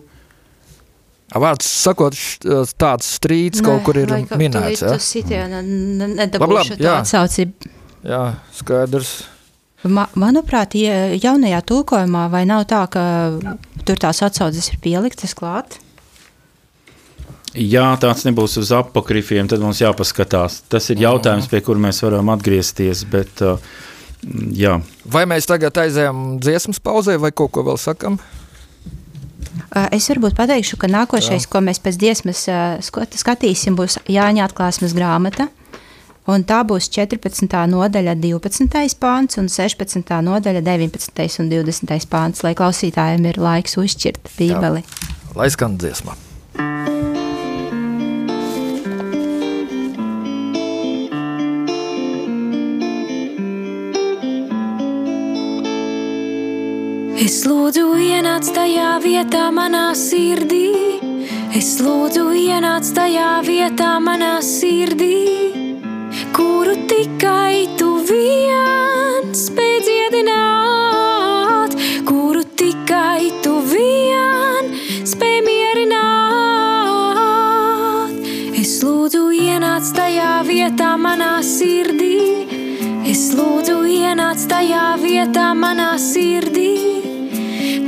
Vārds 1.37 1.69
sakot, 1.69 2.16
tāds 2.78 3.09
strīds 3.19 3.62
Nē, 3.62 3.69
kaut 3.69 3.87
kur 3.87 3.99
ir 4.00 4.12
minēts. 4.38 4.83
Tu, 4.83 4.87
ja? 4.87 4.93
tu 4.95 5.02
sitienu 5.05 5.62
nedabūšu 6.16 6.78
to 6.81 6.93
atsaucību. 6.93 7.73
Jā, 8.07 8.23
skaidrs. 8.57 9.16
Ma, 9.88 10.07
manuprāt, 10.19 10.75
ja 10.78 11.11
jaunajā 11.14 11.62
tulkojumā 11.69 12.26
vai 12.33 12.45
nav 12.49 12.64
tā, 12.71 12.85
ka 12.90 13.02
tur 13.87 13.99
tās 14.00 14.23
atsauces 14.26 14.71
ir 14.73 14.81
pieliktas 14.83 15.37
klāt? 15.38 15.78
Ja 17.57 17.88
tāds 18.00 18.26
nebūs 18.26 18.59
uz 18.61 18.71
apakrifiem, 18.76 19.49
tad 19.49 19.62
mums 19.64 19.81
jāpaskatās. 19.81 20.61
Tas 20.69 20.90
ir 20.93 21.00
jautājums, 21.00 21.49
pie 21.49 21.62
kura 21.64 21.81
mēs 21.87 22.02
varam 22.05 22.28
atgriezties. 22.35 23.07
Bet, 23.09 23.40
uh, 23.40 23.62
jā. 24.52 24.76
vai 25.09 25.25
mēs 25.31 25.49
tagad 25.49 25.78
aizējām 25.87 26.37
dziesmas 26.43 26.83
pauzē, 26.85 27.16
vai 27.23 27.33
kaut 27.33 27.55
ko 27.57 27.64
vēl 27.71 27.81
sakam? 27.81 28.21
Uh, 29.66 29.87
es 29.95 30.09
varbūt 30.12 30.37
pateikšu, 30.37 30.76
ka 30.81 30.90
nākošais, 30.90 31.47
Jā. 31.47 31.50
ko 31.52 31.62
mēs 31.64 31.81
pēc 31.83 31.97
dziesmas 32.00 32.45
uh, 32.52 33.09
skatīsim, 33.16 33.78
būs 33.78 33.99
Jāņa 34.05 34.50
atklāsmes 34.50 34.93
grāmata. 34.97 35.49
Un 36.26 36.42
tā 36.42 36.64
būs 36.66 36.88
14. 36.90 37.47
nodaļa, 37.71 38.16
12. 38.18 38.97
pāns 38.99 39.38
un 39.38 39.47
16. 39.47 40.11
nodaļa, 40.26 40.62
19. 40.66 41.26
un 41.42 41.50
20. 41.52 42.06
pāns, 42.11 42.42
lai 42.42 42.54
klausītājiem 42.59 43.28
ir 43.30 43.38
laiks 43.38 43.78
uzšķirt 43.78 44.33
Bībeli. 44.35 44.83
Jā. 44.83 45.12
Lai 45.38 45.50
skan 45.54 45.78
dziesma! 45.78 46.18
Es 57.26 57.38
lūdzu, 57.47 57.87
ienāc 58.02 58.50
tajā 58.54 58.97
vietā, 59.02 59.47
manā 59.54 59.88
sirdī. 59.99 60.66
Es 61.54 61.78
lūdzu, 61.83 62.26
ienāc 62.35 62.90
tajā 62.99 63.30
vietā, 63.47 63.95
manā 64.02 64.37
sirdī 64.42 65.65
tikai 66.96 67.76
tu 67.76 68.00
viens 68.08 69.36
spēj 69.36 69.74
dziedināt, 69.84 71.74
kuru 72.08 72.40
tikai 72.56 73.28
tu 73.44 73.60
viens 73.68 74.72
spēj 75.10 75.42
mierināt. 75.44 76.06
Es 78.56 78.80
lūdzu, 78.80 79.28
ienāc 79.36 79.84
tajā 79.98 80.40
vietā, 80.48 80.96
manā 80.96 81.42
sirdī. 81.44 82.48
Es 83.12 83.36
lūdzu, 83.36 83.76
ienāc 83.92 84.40
tajā 84.48 84.96
vietā, 85.02 85.52
manā 85.52 86.00
sirdī, 86.00 86.72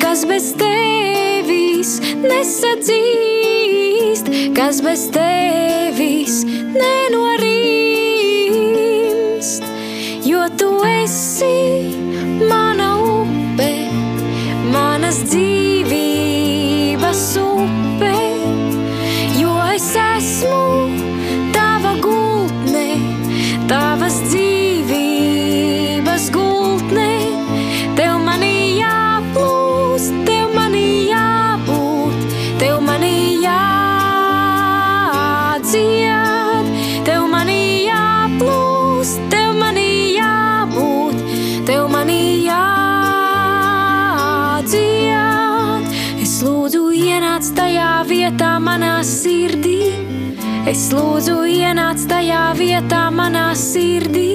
kas 0.03 0.27
bez 0.29 0.53
tevis 0.61 1.97
nesadzīst, 2.29 4.27
kas 4.59 4.85
bez 4.85 5.09
tevis 5.17 6.45
nenorīt 6.77 7.78
manas 15.09 15.25
dzīvības 15.33 17.23
upe. 17.41 18.28
Vietā 52.79 53.11
manā 53.11 53.47
sirdī. 53.59 54.28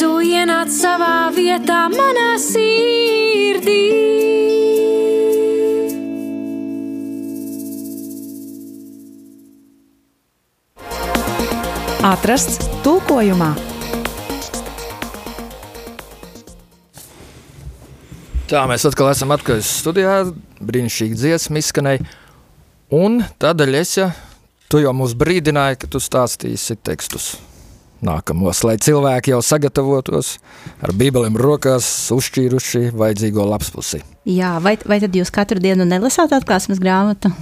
Lūdzu, 0.00 0.20
ienāc 0.24 0.70
savā 0.72 1.30
vietā 1.34 1.88
manā 1.92 2.38
sirdī. 2.40 3.80
Atrasts 12.00 12.64
tulkojumā. 12.82 13.50
Tā 18.48 18.64
mēs 18.66 18.86
atkal 18.88 19.12
esam 19.12 19.30
atpakaļ 19.36 19.60
studijā. 19.62 20.16
Brīnišķīgi 20.64 21.20
dziesma 21.20 21.60
izskanēja. 21.60 22.08
Un 22.90 23.20
tādēļ 23.38 23.76
es, 23.78 23.94
ja 24.00 24.10
tu 24.72 24.80
jau 24.80 24.96
mūs 24.96 25.14
brīdināji, 25.14 25.84
ka 25.84 25.92
tu 25.92 26.00
stāstīsi 26.02 26.80
tekstus 26.82 27.36
nākamos, 28.06 28.62
lai 28.66 28.76
cilvēki 28.80 29.34
jau 29.34 29.40
sagatavotos 29.44 30.36
ar 30.82 30.94
bībelēm 30.96 31.38
rokās, 31.40 31.86
uzšķīruši 32.16 32.90
vajadzīgo 32.96 33.46
lapspusi. 33.52 34.02
Jā, 34.28 34.56
vai, 34.62 34.76
vai 34.88 35.00
tad 35.02 35.16
jūs 35.16 35.32
katru 35.34 35.62
dienu 35.62 35.86
nelasāt 35.88 36.34
atklāsmes 36.36 36.80
grāmatu? 36.82 37.32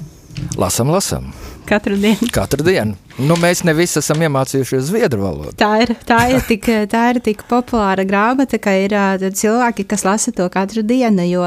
Lasam, 0.58 0.90
lasam. 0.90 1.32
Katru 1.68 1.96
dienu. 1.96 2.28
Katru 2.32 2.64
dienu. 2.64 2.96
Nu, 3.18 3.36
mēs 3.40 3.60
ne 3.66 3.74
visi 3.76 3.98
esam 4.00 4.22
iemācījušies 4.24 4.86
zviedru 4.88 5.24
valodu. 5.24 5.52
Tā 5.58 5.72
ir, 5.82 5.92
tā, 6.06 6.20
ir 6.32 6.44
tik, 6.48 6.68
tā 6.88 7.02
ir 7.12 7.20
tik 7.24 7.42
populāra 7.50 8.06
grāmata, 8.08 8.60
ka 8.62 8.72
ir 8.78 8.94
cilvēki, 9.36 9.84
kas 9.90 10.06
lasa 10.06 10.32
to 10.32 10.46
katru 10.52 10.84
dienu, 10.86 11.26
jo 11.28 11.44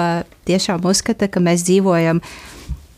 tiešām 0.50 0.84
uzskata, 0.92 1.32
ka 1.32 1.42
mēs 1.44 1.66
dzīvojam 1.66 2.22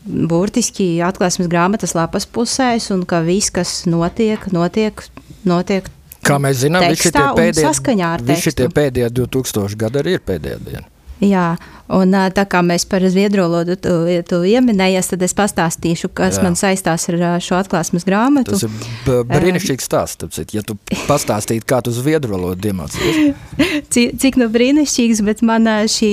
burtiski 0.04 0.98
atklāsmes 1.06 1.48
grāmatas 1.48 1.94
lapas 1.96 2.26
pusēs, 2.28 2.90
un 2.92 3.06
ka 3.08 3.22
viss, 3.24 3.54
kas 3.54 3.84
notiek, 3.88 4.44
notiek, 4.52 5.06
notiek 5.48 5.88
Kā 6.24 6.40
mēs 6.40 6.64
zinām, 6.64 6.88
visi 6.90 7.12
tie 7.12 7.28
pēdējie, 7.36 8.16
visi 8.32 8.56
tie 8.56 8.68
pēdējie 8.72 9.12
2000 9.20 9.80
gadi 9.84 10.02
arī 10.02 10.18
ir 10.18 10.26
pēdējā 10.26 10.60
diena. 10.64 10.88
Jā, 11.22 11.54
un 11.94 12.10
tā 12.34 12.42
kā 12.50 12.58
mēs 12.66 12.84
par 12.90 13.04
zviedru 13.06 13.44
valodu 13.44 13.76
tu, 13.78 13.92
tu 14.28 14.40
ieminējies, 14.50 15.12
tad 15.12 15.22
es 15.22 15.34
pastāstīšu, 15.36 16.10
kas 16.16 16.40
Jā. 16.40 16.42
Man 16.44 16.56
saistās 16.58 17.06
ar 17.12 17.38
šo 17.44 17.60
atklāsmes 17.60 18.06
grāmatu. 18.08 18.56
Tas 18.56 18.66
ir 18.66 19.22
brīnišķīgs 19.30 19.86
stāsts. 19.86 20.18
tāpēc, 20.24 20.56
Ja 20.56 20.64
tu 20.66 20.76
pastāstītu, 21.06 21.64
kā 21.70 21.80
tu 21.86 21.94
zviedru 21.94 22.34
valodu 22.34 22.72
iemācījies, 22.72 23.38
Cik, 23.94 24.18
cik 24.20 24.40
nu 24.42 24.50
brīnišķīgs, 24.52 25.22
bet 25.26 25.44
man 25.46 25.70
šī, 25.90 26.12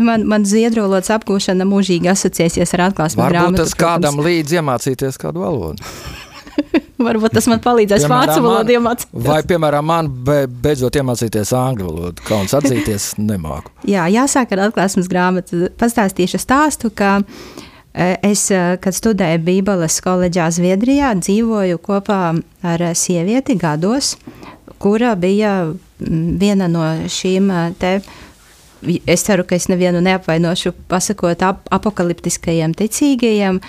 man, 0.00 0.26
man 0.28 0.48
zviedru 0.48 0.86
valodas 0.86 1.12
apgūšana 1.14 1.68
mūžīgi 1.68 2.10
asociēsies 2.12 2.74
ar 2.78 2.88
atklāsmes 2.88 3.20
varbūt 3.20 3.36
grāmatu. 3.36 3.62
tas 3.62 3.76
kādam 3.78 4.20
līdz 4.24 4.58
iemācīties 4.62 5.20
kādu 5.20 5.44
valodu. 5.44 5.84
Varbūt 7.06 7.34
tas 7.36 7.48
man 7.50 7.60
palīdzēs 7.62 8.04
Piemēram, 8.04 8.30
vācu 8.30 8.44
valodu 8.44 8.74
iemācīties. 8.76 9.24
Vai, 9.26 9.40
piemēram, 9.48 9.88
man 9.88 10.10
be, 10.26 10.38
beidzot 10.64 10.96
iemācīties 11.00 11.52
angļu 11.56 11.88
valodu, 11.88 12.24
kauns 12.28 12.54
atzīties, 12.58 13.12
nemāku. 13.30 13.72
Jā, 13.88 14.06
jāsāk 14.12 14.54
ar 14.56 14.66
atklāsmes 14.68 15.10
grāmatu. 15.10 15.66
Pastāstīšu 15.80 16.40
stāstu, 16.42 16.92
ka 16.94 17.18
e, 17.22 18.14
es, 18.30 18.46
e, 18.54 18.62
kad 18.82 18.96
studēju 18.96 19.42
Bībeles 19.46 19.98
koledžā 20.04 20.50
Zviedrijā, 20.54 21.14
dzīvoju 21.20 21.80
kopā 21.82 22.22
ar 22.62 22.88
e, 22.88 22.92
sievieti 22.98 23.58
gados, 23.60 24.16
kura 24.82 25.14
bija 25.18 25.72
viena 26.02 26.68
no 26.70 26.84
šīm 27.10 27.50
te. 27.80 27.98
Es 29.06 29.22
ceru, 29.22 29.44
ka 29.46 29.54
es 29.54 29.68
nevienu 29.70 30.00
neapvainošu, 30.02 30.72
pasakot 30.90 31.42
ap 31.46 31.68
apakaliptiskajiem 31.70 32.74
ticīgajiem. 32.74 33.60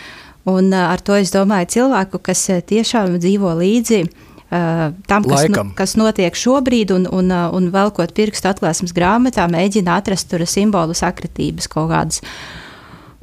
Un 0.44 0.74
uh, 0.74 0.90
ar 0.92 1.00
to 1.00 1.16
es 1.16 1.32
domāju 1.32 1.70
cilvēku, 1.78 2.20
kas 2.20 2.42
uh, 2.52 2.60
tiešām 2.60 3.16
dzīvo 3.16 3.54
līdzi 3.62 4.02
uh, 4.04 4.92
tam, 5.08 5.24
kas, 5.24 5.46
no, 5.48 5.64
kas 5.78 5.96
notiek 5.96 6.36
šobrīd, 6.36 6.92
un, 6.92 7.08
un, 7.08 7.32
un 7.32 7.70
velkot 7.72 8.12
pirkstu 8.16 8.52
atklāsmes 8.52 8.92
grāmatā, 8.96 9.48
mēģina 9.52 9.96
atrast 10.02 10.28
tur 10.32 10.44
simbolu 10.50 10.98
sakritības 10.98 11.70
kaut 11.72 11.94
kādas. 11.94 12.20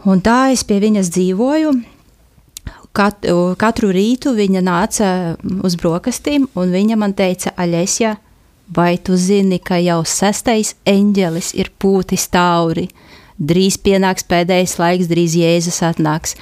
Un 0.08 0.22
tā 0.24 0.48
es 0.54 0.64
pie 0.64 0.80
viņas 0.80 1.12
dzīvoju. 1.12 1.74
Kat, 2.96 3.28
katru 3.60 3.92
rītu 3.94 4.32
viņa 4.34 4.60
nāca 4.66 5.10
uz 5.62 5.76
brokastīm, 5.78 6.48
un 6.58 6.72
viņa 6.74 6.96
man 6.98 7.12
teica, 7.14 7.52
Aļesja, 7.54 8.16
vai 8.74 8.96
tu 8.98 9.14
zini, 9.14 9.60
ka 9.62 9.78
jau 9.78 10.00
sestais 10.08 10.72
eņģelis 10.88 11.52
ir 11.60 11.70
pūtis 11.78 12.26
tauri? 12.32 12.88
Drīz 13.38 13.78
pienāks 13.84 14.26
pēdējais 14.26 14.74
laiks, 14.80 15.08
drīz 15.12 15.36
Jēzus 15.38 15.80
atnāks. 15.86 16.34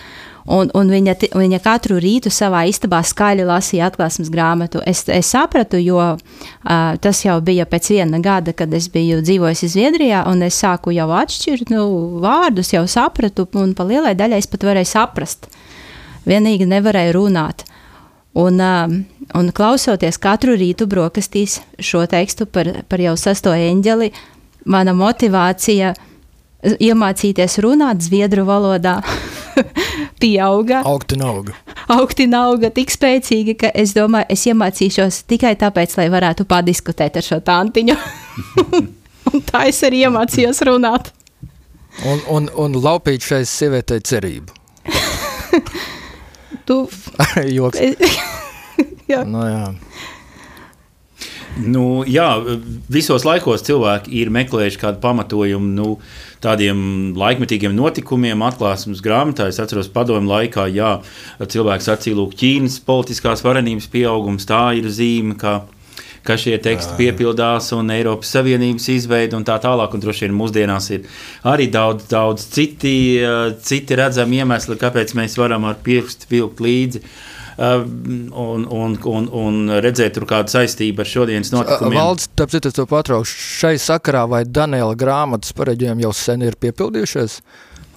Un, 0.48 0.70
un 0.72 0.88
viņa, 0.88 1.12
viņa 1.37 1.58
katru 1.61 1.98
rītu 2.00 2.30
savā 2.32 2.62
istabā 2.70 3.02
skaļi 3.04 3.44
lasīja 3.44 3.90
atklāsmes 3.90 4.30
grāmatu. 4.32 4.80
Es, 4.88 5.02
es 5.12 5.28
sapratu, 5.34 5.76
jo 5.76 5.98
uh, 6.00 6.20
tas 7.04 7.20
jau 7.20 7.34
bija 7.44 7.66
pēc 7.68 7.90
viena 7.92 8.20
gada, 8.24 8.54
kad 8.56 8.72
es 8.72 8.87
biju 8.92 9.20
dzīvojusi 9.20 9.68
Zviedrijā, 9.74 10.22
un 10.30 10.46
es 10.46 10.56
sāku 10.62 10.94
jau 10.96 11.11
atšķirt 11.18 11.72
nu, 11.74 11.84
vārdus, 12.24 12.72
jau 12.72 12.87
sapratu, 12.88 13.44
un 13.61 13.74
pa 13.76 13.84
lielai 13.84 14.14
daļai 14.16 14.40
es 14.40 14.48
pat 14.48 14.64
varēju 14.70 14.88
saprast. 14.88 15.50
Vienīgi 16.28 16.68
nevarēju 16.70 17.16
runāt. 17.18 17.66
Un, 18.38 18.61
un 19.37 19.52
klausoties 19.52 20.16
katru 20.22 20.56
rītu 20.56 20.87
brokastīs 20.88 21.58
šo 21.76 22.06
tekstu 22.08 22.46
par, 22.48 22.70
par 22.88 23.04
jau 23.04 23.16
sesto 23.20 23.52
eņģeli, 23.52 24.12
mana 24.68 24.96
motivācija 24.96 25.92
iemācīties 26.64 27.58
runāt 27.64 28.00
zviedru 28.06 28.46
valodā 28.48 29.02
pieauga. 30.22 30.82
Augti 30.87 31.18
nauga. 31.20 31.54
Augti 31.92 32.28
auga 32.37 32.70
tik 32.74 32.92
spēcīgi, 32.92 33.56
ka 33.61 33.72
es 33.74 33.94
domāju, 33.96 34.28
es 34.34 34.44
iemācīšos 34.50 35.22
tikai 35.30 35.54
tāpēc, 35.61 35.96
lai 36.00 36.08
varētu 36.12 36.46
padiskutēt 36.48 37.18
ar 37.20 37.26
šo 37.26 37.40
tantiņu. 37.44 37.96
un 39.32 39.44
tā 39.48 39.66
es 39.70 39.80
arī 39.87 40.04
iemācījos 40.06 40.62
runāt. 40.68 41.12
Un, 42.06 42.22
un, 42.30 42.48
un 42.54 42.78
laupīt 42.78 43.24
šai 43.26 43.42
sievietei 43.48 44.02
cerību. 44.06 44.54
Tu, 46.68 46.76
Joks. 47.56 47.80
jā. 49.08 49.24
Nu, 49.24 49.42
jā. 49.48 49.64
Nu, 51.58 52.04
jā, 52.06 52.26
visos 52.92 53.24
laikos 53.26 53.64
cilvēki 53.66 54.12
ir 54.20 54.30
meklējuši 54.34 54.78
kādu 54.78 55.00
pamatojumu 55.02 55.70
nu, 55.74 55.86
tādiem 56.44 57.14
laikmetīgiem 57.18 57.74
notikumiem, 57.74 58.44
atklāsmes 58.46 59.02
grāmatā. 59.02 59.48
Es 59.50 59.58
atceros, 59.62 59.90
padomu 59.90 60.30
laikā, 60.30 60.68
jā, 60.70 60.98
cilvēks 61.42 61.88
sacīja, 61.90 62.28
ka 62.28 62.38
Ķīnas 62.42 62.78
politiskās 62.86 63.42
varenības 63.46 63.90
pieaugums 63.90 64.46
tā 64.46 64.62
ir 64.78 64.86
zīme, 64.94 65.34
ka, 65.40 65.56
ka 66.26 66.36
šie 66.38 66.54
teksti 66.62 66.94
piepildās 67.00 67.72
un 67.74 67.90
Eiropas 67.94 68.30
Savienības 68.36 68.86
izveida 68.94 69.38
un 69.38 69.46
tā 69.48 69.58
tālāk. 69.62 69.96
Un 69.96 70.04
droši 70.04 70.28
vien 70.28 70.36
mūsdienās 70.38 70.92
ir 70.94 71.08
arī 71.48 71.66
daudz, 71.74 72.06
daudz 72.12 72.46
citi, 72.54 72.94
eh, 73.18 73.40
citi 73.58 73.98
redzami 73.98 74.44
iemesli, 74.44 74.78
kāpēc 74.78 75.16
mēs 75.18 75.34
varam 75.40 75.66
ar 75.66 75.82
pirkstu 75.82 76.30
vilkt 76.30 76.62
līdzi. 76.62 77.02
Uh, 77.02 77.38
un, 77.58 78.66
un, 78.70 78.98
un, 79.04 79.30
un 79.34 79.72
redzēt 79.82 80.14
tur 80.16 80.28
kādu 80.30 80.54
saistību 80.54 81.02
ar 81.02 81.10
šodienas 81.10 81.54
notikumiem. 81.54 81.98
Valds, 81.98 82.28
tāpēc 82.38 82.70
es 82.70 82.76
to 82.76 82.86
patraukšu. 82.88 83.40
Šai 83.58 83.74
sakarā 83.82 84.28
vai 84.30 84.44
Daniela 84.46 84.94
grāmatas 84.98 85.56
pareģojumi 85.58 86.06
jau 86.06 86.14
sen 86.14 86.46
ir 86.46 86.58
piepildījušies? 86.60 87.40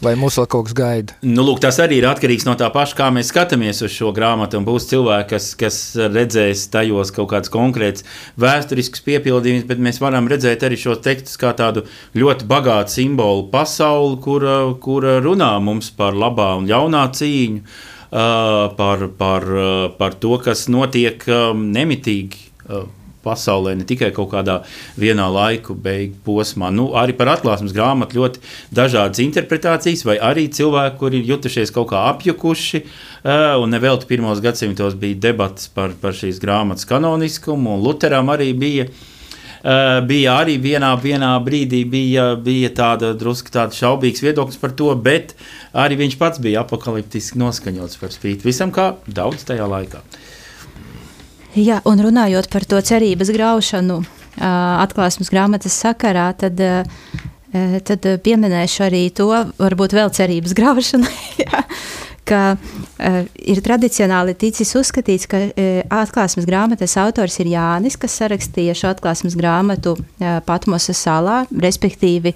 Vai 0.02 0.16
mums 0.18 0.34
vēl 0.40 0.48
kaut 0.50 0.66
kas 0.66 0.74
gaida? 0.74 1.16
Nu, 1.22 1.44
lūk, 1.46 1.60
tas 1.62 1.78
arī 1.84 2.00
ir 2.00 2.08
atkarīgs 2.10 2.48
no 2.48 2.56
tā 2.58 2.72
paša, 2.74 2.96
kā 2.98 3.10
mēs 3.14 3.30
skatāmies 3.30 3.84
uz 3.86 3.94
šo 3.94 4.10
grāmatu. 4.16 4.58
Būs 4.66 4.88
cilvēki, 4.90 5.28
kas, 5.36 5.52
kas 5.60 5.78
redzēs 6.10 6.64
tajos 6.74 7.14
kaut 7.14 7.30
kādas 7.36 7.54
konkrētas 7.54 8.08
vēsturiskas 8.42 9.06
piepildījumus, 9.06 9.68
bet 9.70 9.84
mēs 9.86 10.02
varam 10.02 10.26
redzēt 10.32 10.66
arī 10.66 10.80
šos 10.82 11.04
tekstus 11.06 11.38
kā 11.38 11.54
tādu 11.58 11.86
ļoti 12.18 12.50
bagātu 12.50 12.98
simbolu 12.98 13.46
pasauli, 13.54 14.18
kur, 14.26 14.48
kur 14.82 15.06
runā 15.22 15.54
mums 15.62 15.94
par 15.94 16.18
labā 16.18 16.56
un 16.58 16.66
jaunā 16.72 17.06
cīņu, 17.22 17.62
par, 18.12 19.06
par, 19.18 19.46
par 19.98 20.18
to, 20.20 20.38
kas 20.44 20.68
notiek 20.72 21.24
nemitīgi 21.56 22.50
pasaulē, 23.22 23.76
ne 23.78 23.86
tikai 23.86 24.10
kaut 24.16 24.32
kādā 24.32 24.58
vienā 25.00 25.28
laika 25.32 25.76
beigu 25.78 26.18
posmā. 26.26 26.72
Nu, 26.74 26.90
arī 26.98 27.14
par 27.18 27.30
atklāsmes 27.36 27.76
grāmatu 27.76 28.18
ļoti 28.18 28.42
dažādas 28.74 29.22
interpretācijas, 29.22 30.04
vai 30.08 30.18
arī 30.32 30.48
cilvēki, 30.50 30.98
kuri 30.98 31.22
ir 31.22 31.36
jutušies 31.36 31.74
kaut 31.76 31.92
kā 31.94 32.08
apjukuši. 32.16 32.84
Un 33.62 33.74
nevelti 33.76 34.10
pirmos 34.10 34.42
gadsimtos 34.42 34.98
bija 34.98 35.22
debats 35.30 35.70
par, 35.76 35.94
par 36.02 36.18
šīs 36.18 36.42
grāmatas 36.42 36.90
kanoniskumu, 36.90 37.78
un 37.78 37.86
Lutheram 37.86 38.34
arī 38.34 38.52
bija. 38.58 38.90
Uh, 38.90 39.08
bija 40.08 40.38
arī 40.42 40.58
vienā, 40.62 40.92
vienā 41.02 41.32
brīdī 41.46 41.84
bija, 41.90 42.32
bija 42.36 42.72
tāda 42.78 43.14
drusku 43.18 43.54
tāda 43.54 43.76
šaubīgs 43.78 44.24
viedoklis 44.26 44.60
par 44.62 44.74
to, 44.78 44.90
bet 44.96 45.36
arī 45.74 46.00
viņš 46.02 46.18
pats 46.22 46.42
bija 46.42 46.64
apakaliptiski 46.66 47.40
noskaņots 47.42 48.00
par 48.02 48.14
spīti 48.14 48.48
visam, 48.48 48.74
kā 48.74 48.96
daudz 49.08 49.46
tajā 49.50 49.68
laikā. 49.70 50.02
Jā, 51.60 51.82
un 51.86 52.00
runājot 52.00 52.48
par 52.52 52.66
to 52.66 52.80
cerības 52.80 53.34
graušanu 53.36 54.00
atklāsmes 54.40 55.30
grāmatas 55.32 55.76
sakarā, 55.76 56.30
tad, 56.40 56.62
tad 57.88 58.08
pieminēšu 58.24 58.86
arī 58.88 59.04
to, 59.16 59.28
varbūt 59.60 59.98
vēl 59.98 60.14
cerības 60.16 60.56
graušanu. 60.58 61.12
ka 62.32 62.42
uh, 62.56 63.20
ir 63.36 63.62
tradicionāli 63.66 64.38
ticis 64.40 64.74
uzskatīts, 64.80 65.28
ka 65.30 65.44
uh, 65.50 65.70
atklāsmes 66.02 66.48
grāmatas 66.50 66.98
autors 67.02 67.38
ir 67.44 67.52
Jānis, 67.52 68.00
kas 68.00 68.16
sarakstīja 68.22 68.78
šo 68.78 68.96
atklāsmes 68.96 69.38
grāmatu 69.40 69.98
uh, 70.00 70.40
Patmosa 70.48 70.96
salā, 70.98 71.44
respektīvi 71.52 72.34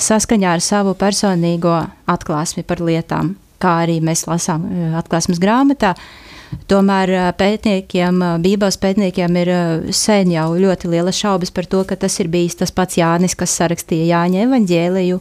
saskaņā 0.00 0.56
ar 0.56 0.64
savu 0.64 0.96
personīgo 0.98 1.76
atklāsmi 2.10 2.64
par 2.64 2.80
lietām, 2.80 3.34
kā 3.60 3.82
arī 3.84 4.00
mēs 4.04 4.26
lasām 4.30 4.68
uh, 4.70 4.94
atklāsmes 5.02 5.42
grāmatā. 5.42 5.94
Uh, 5.94 6.24
Tomēr 6.70 7.10
pētniekiem, 7.38 8.20
Bībeles 8.42 8.78
pētniekiem 8.80 9.38
ir 9.40 9.50
sen 9.94 10.32
jau 10.32 10.46
ļoti 10.58 10.90
liela 10.92 11.12
šaubas 11.14 11.52
par 11.54 11.68
to, 11.70 11.82
ka 11.88 11.96
tas 12.00 12.16
ir 12.22 12.30
bijis 12.32 12.58
tas 12.60 12.72
pats 12.74 12.98
Jānis, 13.00 13.36
kas 13.38 13.54
sarakstīja 13.58 14.06
Jāņa 14.12 14.44
evaņģēliju, 14.46 15.20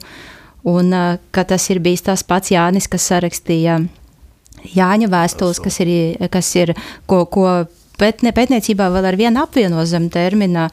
un 0.70 0.96
ka 1.32 1.44
tas 1.48 1.70
ir 1.74 1.82
bijis 1.84 2.06
tas 2.08 2.24
pats 2.24 2.54
Jānis, 2.54 2.90
kas 2.92 3.10
sarakstīja 3.12 3.82
Jāņa 4.74 5.10
vēstules, 5.12 5.60
kas 5.60 5.80
ir, 5.84 5.90
kas 6.32 6.54
ir 6.56 6.72
ko, 7.10 7.26
ko 7.28 7.66
pētnie, 8.00 8.32
pētniecībā 8.32 8.88
vēl 8.94 9.10
ar 9.10 9.18
vienu 9.20 9.42
apvieno 9.44 9.84
zem 9.90 10.08
termina 10.14 10.70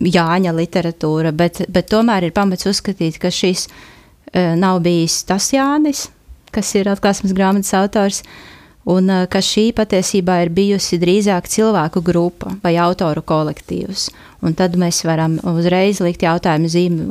Jāņa 0.00 0.54
literatūra, 0.56 1.34
bet, 1.36 1.60
bet 1.68 1.90
tomēr 1.92 2.24
ir 2.24 2.32
pamats 2.32 2.64
uzskatīt, 2.70 3.18
ka 3.20 3.28
šis 3.28 3.66
nav 4.32 4.80
bijis 4.80 5.18
tas 5.28 5.50
Jānis, 5.52 6.06
kas 6.54 6.72
ir 6.78 6.88
atklāsmes 6.88 7.36
grāmatas 7.36 7.74
autors, 7.76 8.22
uh, 8.22 8.56
un 8.88 9.10
eh, 9.10 9.26
ka 9.30 9.42
šī 9.44 9.70
patiesībā 9.76 10.40
ir 10.44 10.52
bijusi 10.54 10.98
drīzāk 11.00 11.48
cilvēku 11.50 12.02
grupa 12.04 12.54
vai 12.62 12.76
autoru 12.80 13.22
kolektīvs. 13.26 14.08
Un 14.40 14.54
tad 14.56 14.76
mēs 14.80 15.02
varam 15.04 15.36
uzreiz 15.44 16.00
likt 16.00 16.22
jautājumu 16.24 16.68
zīmi, 16.72 17.06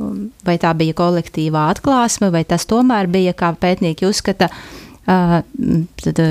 vai 0.45 0.57
tā 0.61 0.73
bija 0.77 0.95
kolektīvā 0.97 1.67
atklāsme, 1.75 2.31
vai 2.33 2.41
tas 2.47 2.65
tomēr 2.69 3.09
bija, 3.11 3.35
kā 3.37 3.51
pētnieki 3.53 4.07
uzskata, 4.09 4.49
tad, 5.05 6.21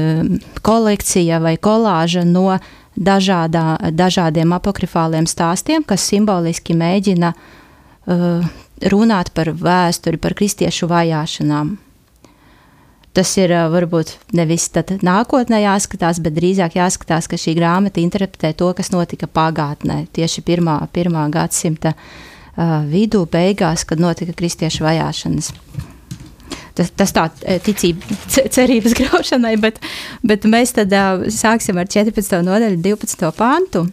kolekcija 0.67 1.39
vai 1.45 1.55
kolāža 1.63 2.25
no 2.27 2.59
dažādā, 2.99 3.79
dažādiem 3.95 4.55
apokrifāliem 4.59 5.29
stāstiem, 5.31 5.87
kas 5.87 6.07
simboliski 6.11 6.75
mēģina 6.79 7.33
runāt 8.91 9.31
par 9.35 9.53
vēsturi, 9.55 10.19
par 10.19 10.35
kristiešu 10.39 10.91
vajāšanām. 10.91 11.77
Tas 13.17 13.31
ir 13.41 13.53
varbūt 13.73 14.13
nevis 14.37 14.69
nākotnē 15.03 15.63
jāskatās, 15.63 16.21
bet 16.23 16.37
drīzāk 16.37 16.77
jāskatās, 16.79 17.27
ka 17.27 17.39
šī 17.41 17.57
grāmata 17.59 18.03
interpretē 18.03 18.53
to, 18.55 18.71
kas 18.77 18.93
notika 18.95 19.27
pagātnē, 19.27 20.07
tieši 20.13 20.45
pirmā, 20.47 20.81
pirmā 20.93 21.25
gadsimta 21.33 21.95
vidū, 22.91 23.25
beigās, 23.31 23.85
kad 23.89 24.01
notika 24.03 24.35
kristiešu 24.37 24.85
vajāšanas. 24.87 25.53
Tas, 26.79 26.93
tas 26.95 27.15
tā 27.15 27.25
ticība, 27.67 28.19
cerības 28.57 28.95
graušanai, 28.99 29.57
bet, 29.59 29.81
bet 30.23 30.47
mēs 30.47 30.77
tad 30.77 30.95
sāksim 31.35 31.81
ar 31.81 31.91
14. 31.91 32.39
nodaļu, 32.47 32.79
12. 32.85 33.33
pantu. 33.35 33.89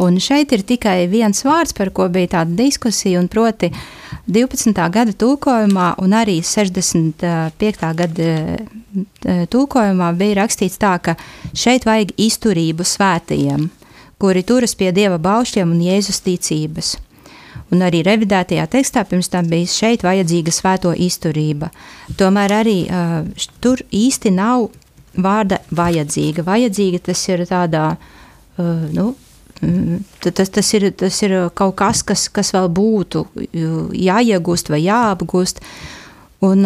Un 0.00 0.16
šeit 0.22 0.52
ir 0.54 0.62
tikai 0.64 1.08
viens 1.10 1.42
vārds, 1.44 1.74
par 1.76 1.90
ko 1.92 2.06
bija 2.12 2.38
tāda 2.38 2.54
diskusija, 2.56 3.18
un 3.20 3.26
proti 3.28 3.68
12. 4.30 4.72
gada 4.94 5.12
tulkojumā 5.12 5.88
un 6.00 6.14
arī 6.16 6.38
65. 6.44 7.90
gada 7.98 8.28
eh, 8.28 9.42
tulkojumā 9.52 10.12
bija 10.16 10.38
rakstīts 10.42 10.80
tā, 10.80 10.94
ka 11.02 11.16
šeit 11.52 11.84
vajag 11.88 12.14
izturību 12.16 12.86
svētajiem, 12.86 13.68
kuri 14.22 14.46
turas 14.46 14.76
pie 14.78 14.92
Dieva 14.94 15.20
baušļiem 15.20 15.76
un 15.76 15.84
Jēzus 15.84 16.22
ticības. 16.24 16.94
Un 17.68 17.84
arī 17.84 18.00
revidētajā 18.06 18.64
tekstā 18.72 19.04
pirms 19.04 19.28
tam 19.28 19.50
bija 19.50 19.68
šeit 19.68 20.04
vajadzīga 20.06 20.52
svēto 20.54 20.94
izturība. 20.96 21.68
Tomēr 22.16 22.54
arī 22.62 22.78
uh, 22.88 23.26
tur 23.60 23.82
īsti 23.92 24.32
nav 24.32 24.70
vārda 25.12 25.58
vajadzīga. 25.76 26.46
Vajadzīga 26.46 27.02
tas 27.10 27.26
ir 27.28 27.44
tādā, 27.50 27.90
uh, 27.98 28.86
nu, 28.96 29.10
Tas, 29.58 30.50
tas, 30.54 30.68
ir, 30.76 30.90
tas 30.94 31.16
ir 31.26 31.34
kaut 31.58 31.74
kas, 31.80 32.04
kas, 32.06 32.28
kas 32.30 32.52
vēl 32.54 32.68
būtu 32.70 33.24
jāiegūst 33.98 34.70
vai 34.70 34.84
jāapgūst. 34.84 35.62
Un 36.46 36.62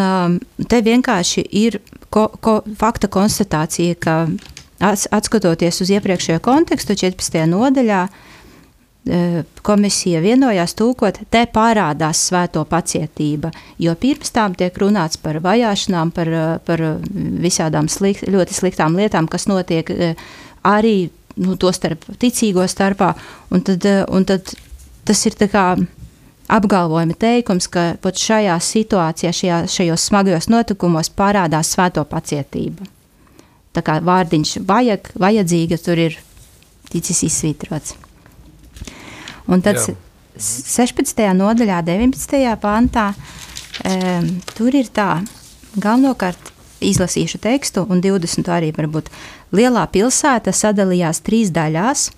te 0.68 0.82
vienkārši 0.84 1.46
ir 1.62 1.78
ko, 2.12 2.26
ko, 2.44 2.58
fakta 2.76 3.08
konstatācija, 3.08 3.96
ka 3.96 4.16
atskatoties 4.82 5.80
uz 5.84 5.94
iepriekšējo 5.94 6.42
kontekstu, 6.44 6.96
14. 6.98 7.40
nodaļā, 7.48 8.02
komisija 9.66 10.20
vienojās 10.22 10.76
tūkot, 10.78 11.24
te 11.32 11.42
parādās 11.50 12.20
svēto 12.28 12.62
pacietība, 12.70 13.50
jo 13.82 13.94
pirms 13.98 14.30
tam 14.34 14.54
tiek 14.58 14.76
runāts 14.78 15.18
par 15.22 15.40
vajāšanām, 15.42 16.12
par, 16.14 16.30
par 16.66 16.84
visādām 17.42 17.90
slikt, 17.90 18.28
ļoti 18.30 18.54
sliktām 18.54 18.98
lietām, 18.98 19.26
kas 19.30 19.48
notiek 19.50 19.90
arī 20.62 21.10
nu, 21.36 21.56
to 21.56 21.72
starp 21.72 22.04
ticīgo 22.20 22.64
starpā. 22.68 23.12
Un 23.50 23.64
tad, 23.64 23.84
eh, 23.86 24.04
un 24.08 24.24
tad 24.24 24.54
tas 25.04 25.26
ir 25.26 25.36
apgalvojuma 26.52 27.14
teikums, 27.18 27.68
ka 27.70 27.94
pat 28.02 28.18
šajā 28.18 28.56
situācijā, 28.60 29.32
šajā, 29.32 29.58
šajos 29.70 30.08
smagajos 30.10 30.48
notikumos 30.52 31.10
parādās 31.10 31.72
svēto 31.72 32.04
pacietība. 32.04 32.86
Tā 33.72 33.80
kā 33.80 34.00
vārdiņš 34.04 34.58
vajag, 34.68 35.12
vajadzīga 35.16 35.78
tur 35.80 35.98
ir 35.98 36.18
ticis 36.92 37.22
izsvītrots. 37.24 37.94
Un 39.48 39.62
tad 39.64 39.80
Jā. 39.80 39.94
16. 40.36 41.24
nodaļā, 41.36 41.80
19. 41.84 42.56
pantā, 42.60 43.12
um, 43.84 44.28
tur 44.52 44.76
ir 44.76 44.90
tā, 44.92 45.22
galvenokārt 45.76 46.52
izlasīšu 46.82 47.38
tekstu, 47.42 47.86
un 47.88 48.02
20 48.02 48.50
arī 48.52 48.72
varbūt 48.76 49.10
lielā 49.54 49.84
pilsēta 49.92 50.52
sadalījās 50.54 51.22
trīs 51.24 51.52
daļās. 51.54 52.10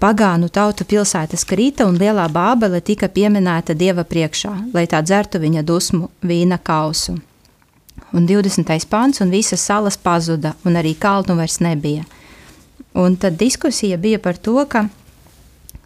Pagānu 0.00 0.48
tautu 0.48 0.86
pilsētas 0.88 1.44
krita 1.44 1.84
un 1.84 1.98
lielā 2.00 2.24
bābele 2.32 2.80
tika 2.80 3.10
pieminēta 3.12 3.76
dieva 3.76 4.04
priekšā, 4.08 4.52
lai 4.72 4.86
tā 4.88 5.02
dzertu 5.04 5.42
viņa 5.42 5.64
dusmu 5.66 6.08
vīna 6.24 6.56
kausu. 6.64 7.18
Un 8.16 8.24
20. 8.24 8.64
pāns 8.88 9.20
un 9.20 9.28
visas 9.28 9.60
salas 9.60 9.98
pazuda, 10.00 10.54
un 10.64 10.78
arī 10.80 10.94
kalnu 10.96 11.36
vairs 11.36 11.58
nebija. 11.60 12.06
Un 12.96 13.18
tad 13.20 13.36
diskusija 13.36 13.98
bija 14.00 14.18
par 14.18 14.40
to, 14.40 14.56
ka 14.64 14.86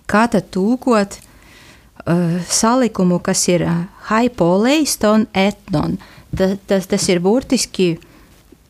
kā 0.07 0.29
tad 0.31 0.47
tūkot 0.55 1.19
uh, 1.19 2.39
salikumu, 2.47 3.19
kas 3.19 3.43
ir 3.51 3.67
haipoleiston 4.07 5.27
etnon, 5.35 5.99
uh, 5.99 6.12
tas, 6.37 6.57
tas, 6.67 6.89
tas 6.91 7.09
ir 7.13 7.21
burtiski. 7.23 7.95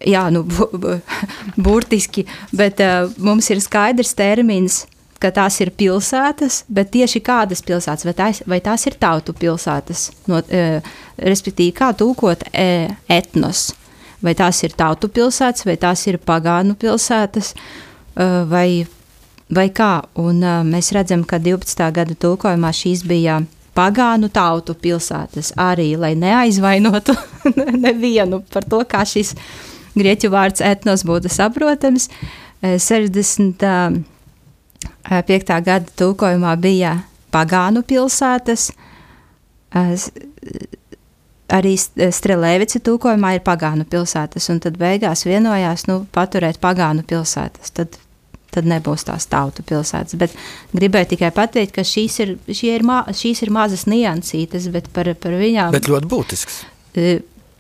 Jā, 0.03 0.27
nu, 0.35 0.42
bu, 0.42 0.66
bu, 0.72 0.96
burtiski, 1.66 2.25
bet 2.57 2.81
uh, 2.83 3.12
mums 3.22 3.51
ir 3.55 3.61
skaidrs 3.62 4.16
termins, 4.18 4.83
ka 5.22 5.31
tās 5.31 5.61
ir 5.62 5.70
pilsētas, 5.79 6.64
bet 6.66 6.90
tieši 6.94 7.22
kādas 7.22 7.62
pilsētas, 7.62 8.07
vai 8.09 8.14
tās, 8.18 8.42
vai 8.51 8.59
tās 8.64 8.87
ir 8.90 8.96
tautu 8.98 9.35
pilsētas, 9.38 10.09
no, 10.27 10.40
uh, 10.42 10.90
respektīvi, 11.22 11.77
kā 11.79 11.92
tūkot 11.98 12.48
uh, 12.48 12.90
etnos, 13.07 13.68
vai 14.22 14.35
tās 14.38 14.64
ir 14.66 14.75
tautu 14.79 15.11
pilsētas, 15.12 15.66
vai 15.68 15.79
tās 15.79 16.03
ir 16.11 16.18
pagānu 16.18 16.75
pilsētas, 16.83 17.55
uh, 17.55 18.42
vai, 18.51 18.83
vai 19.55 19.68
kā. 19.70 19.94
Un 20.18 20.42
uh, 20.42 20.61
mēs 20.66 20.90
redzam, 20.96 21.22
ka 21.22 21.38
12. 21.42 21.87
gada 21.94 22.18
tulkojumā 22.27 22.75
šīs 22.75 23.07
bija 23.07 23.44
pagānu 23.76 24.28
tautu 24.32 24.74
pilsētas 24.78 25.52
arī, 25.61 25.96
lai 25.96 26.14
neaizvainotu 26.18 27.14
nevienu 27.85 28.42
par 28.52 28.64
to, 28.68 28.82
kā 28.88 29.04
šis 29.08 29.35
grieķu 29.96 30.30
vārds 30.32 30.61
etnos 30.64 31.04
būtu 31.08 31.28
saprotams. 31.32 32.08
65. 32.62 34.04
gada 35.66 35.87
tulkojumā 35.98 36.56
bija 36.62 36.92
pagānu 37.35 37.82
pilsētas, 37.82 38.70
arī 41.52 41.74
Strelēvici 41.78 42.80
tulkojumā 42.87 43.35
ir 43.37 43.42
pagānu 43.46 43.85
pilsētas, 43.88 44.48
un 44.52 44.61
tad 44.62 44.78
beigās 44.80 45.26
vienojās 45.26 45.87
nu, 45.90 46.04
paturēt 46.14 46.61
pagānu 46.62 47.02
pilsētas. 47.08 47.74
Tad, 47.76 47.98
tad 48.53 48.69
nebūs 48.69 49.07
tās 49.09 49.27
tautu 49.31 49.65
pilsētas. 49.67 50.17
Bet 50.21 50.35
gribēju 50.77 51.12
tikai 51.15 51.33
pateikt, 51.35 51.75
ka 51.77 51.85
šīs 51.87 52.19
ir, 52.25 52.35
ir, 52.53 52.85
ma, 52.87 53.03
šīs 53.09 53.45
ir 53.47 53.53
mazas 53.55 53.87
niansītes, 53.91 54.69
bet 54.75 54.91
par, 54.93 55.11
par 55.21 55.37
viņām. 55.41 55.73
Bet 55.75 55.88
ļoti 55.91 56.11
būtisks. 56.11 56.61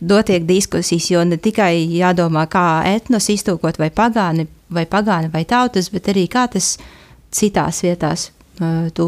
Dotiek 0.02 0.44
diskusijas, 0.44 1.08
jo 1.12 1.22
ne 1.24 1.38
tikai 1.38 1.76
jādomā, 1.94 2.44
kā 2.50 2.82
etnos 2.90 3.30
iztūkot 3.32 3.78
vai 3.78 3.88
pagāni, 3.94 4.48
vai 4.72 4.84
pagāni 4.90 5.30
vai 5.32 5.44
tautas, 5.48 5.92
bet 5.94 6.10
arī 6.10 6.26
kā 6.30 6.48
tas 6.50 6.74
citās 7.32 7.84
vietās 7.86 8.30
tu, 8.94 9.06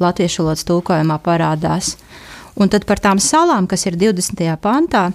latviešu 0.00 0.44
valodas 0.44 0.64
tulkojumā 0.68 1.18
parādās. 1.24 1.96
Un 2.56 2.70
tad 2.72 2.86
par 2.88 3.02
tām 3.02 3.20
salām, 3.20 3.66
kas 3.68 3.84
ir 3.88 3.98
20. 4.00 4.46
pantā, 4.62 5.10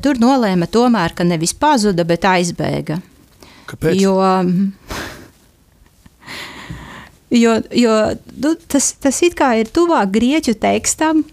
tur 0.00 0.20
nolēma 0.22 0.70
tomēr, 0.72 1.12
ka 1.16 1.26
nevis 1.26 1.52
pazuda, 1.52 2.06
bet 2.08 2.24
aizbēga. 2.24 3.02
Kāpēc? 3.72 4.00
Jo, 4.02 4.16
jo, 7.32 7.58
jo 7.72 7.98
nu, 8.44 8.56
tas, 8.68 8.92
tas 9.00 9.22
it 9.24 9.38
kā 9.38 9.54
ir 9.60 9.72
tuvāk 9.72 10.12
grieķu 10.12 10.54
tekstam, 10.60 11.24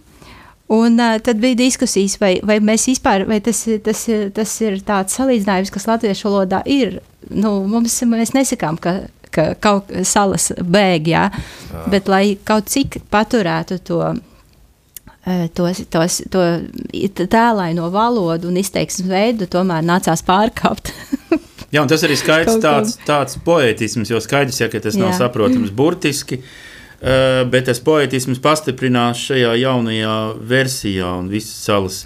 Un 0.69 0.99
uh, 0.99 1.17
tad 1.21 1.39
bija 1.41 1.57
diskusijas, 1.57 2.19
vai, 2.21 2.35
vai 2.45 2.59
mēs 2.61 2.83
vispār, 2.91 3.23
vai 3.25 3.39
tas, 3.41 3.63
tas, 3.81 4.03
tas 4.35 4.51
ir 4.61 4.75
tāds 4.85 5.15
salīdzinājums, 5.17 5.71
kas 5.73 5.87
latviešu 5.89 6.27
valodā 6.29 6.59
ir. 6.69 6.99
Nu, 7.33 7.55
mums, 7.65 7.95
mēs 8.05 8.35
nesakām, 8.37 8.77
ka, 8.77 8.93
ka 9.33 9.47
kaut 9.57 9.89
kā 9.89 10.03
salas 10.05 10.51
bēg, 10.61 11.09
jā, 11.09 11.23
jā. 11.33 11.81
bet 11.89 12.11
lai 12.11 12.37
kaut 12.45 12.69
cik 12.69 13.01
paturētu 13.09 13.81
to. 13.89 14.03
Tos, 15.53 15.81
tos, 15.93 16.15
to 16.31 16.41
tēlaino 17.29 17.89
valodu 17.93 18.47
un 18.49 18.55
izteiksmes 18.57 19.09
veidu 19.11 19.45
tomēr 19.51 19.83
nācās 19.85 20.23
pārkāpt. 20.25 20.89
Jā, 21.69 21.83
un 21.83 21.89
tas 21.89 22.01
arī 22.05 22.17
skaidrs 22.17 22.57
tāds, 22.63 22.95
tāds 23.05 23.37
poetisms, 23.45 24.09
jo 24.09 24.21
skaidrs, 24.23 24.57
ja, 24.63 24.69
ka 24.71 24.81
tas 24.81 24.97
Jā. 24.97 25.03
nav 25.03 25.13
saprotams 25.19 25.69
burtiski, 25.75 26.39
uh, 26.41 27.43
bet 27.49 27.69
tas 27.69 27.81
poetisms 27.85 28.41
pastiprinās 28.41 29.21
šajā 29.27 29.53
jaunajā 29.61 30.15
versijā 30.49 31.13
un 31.19 31.29
visas 31.29 31.61
salas 31.67 32.01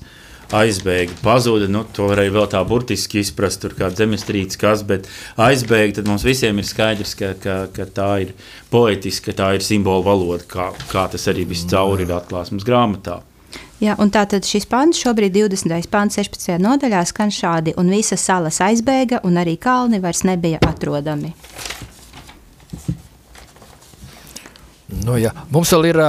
aizbēga, 0.53 1.15
pazuda. 1.23 1.69
Nu, 1.71 1.81
to 1.95 2.09
varēja 2.11 2.35
vēl 2.35 2.47
tā 2.51 2.61
burtiski 2.67 3.23
izprast, 3.23 3.63
tur 3.63 3.73
kā 3.77 3.89
zemestrīce, 3.95 4.59
kas, 4.61 4.83
bet 4.87 5.07
aizbēga, 5.41 5.97
tad 5.99 6.11
mums 6.11 6.25
visiem 6.27 6.59
ir 6.59 6.67
skaidrs, 6.67 7.15
ka, 7.17 7.33
ka, 7.41 7.57
ka 7.73 7.87
tā 7.89 8.11
ir 8.27 8.35
poetiska, 8.73 9.31
ka 9.31 9.39
tā 9.39 9.51
ir 9.57 9.65
simbolu 9.65 10.05
valoda, 10.05 10.43
kā, 10.49 10.69
kā 10.91 11.07
tas 11.13 11.29
arī 11.31 11.47
viss 11.49 11.69
cauri 11.71 12.05
ir 12.05 12.13
atklāsmes 12.19 12.67
grāmatā. 12.67 13.21
Un 13.83 14.11
tātad 14.13 14.45
šis 14.47 14.63
pants 14.69 15.01
šobrīd 15.03 15.33
20. 15.35 15.89
pants 15.91 16.15
16. 16.15 16.55
nodaļā 16.63 17.01
skan 17.09 17.33
šādi, 17.33 17.73
un 17.75 17.89
visas 17.91 18.23
salas 18.23 18.61
aizbēga, 18.63 19.19
un 19.27 19.35
arī 19.41 19.57
kalni 19.59 19.99
vairs 19.99 20.23
nebija 20.23 20.61
atrodami. 20.63 21.33
Nu, 25.03 25.17
jā. 25.19 25.33
Mums 25.51 25.73
vēl 25.75 25.89
ir 25.89 25.99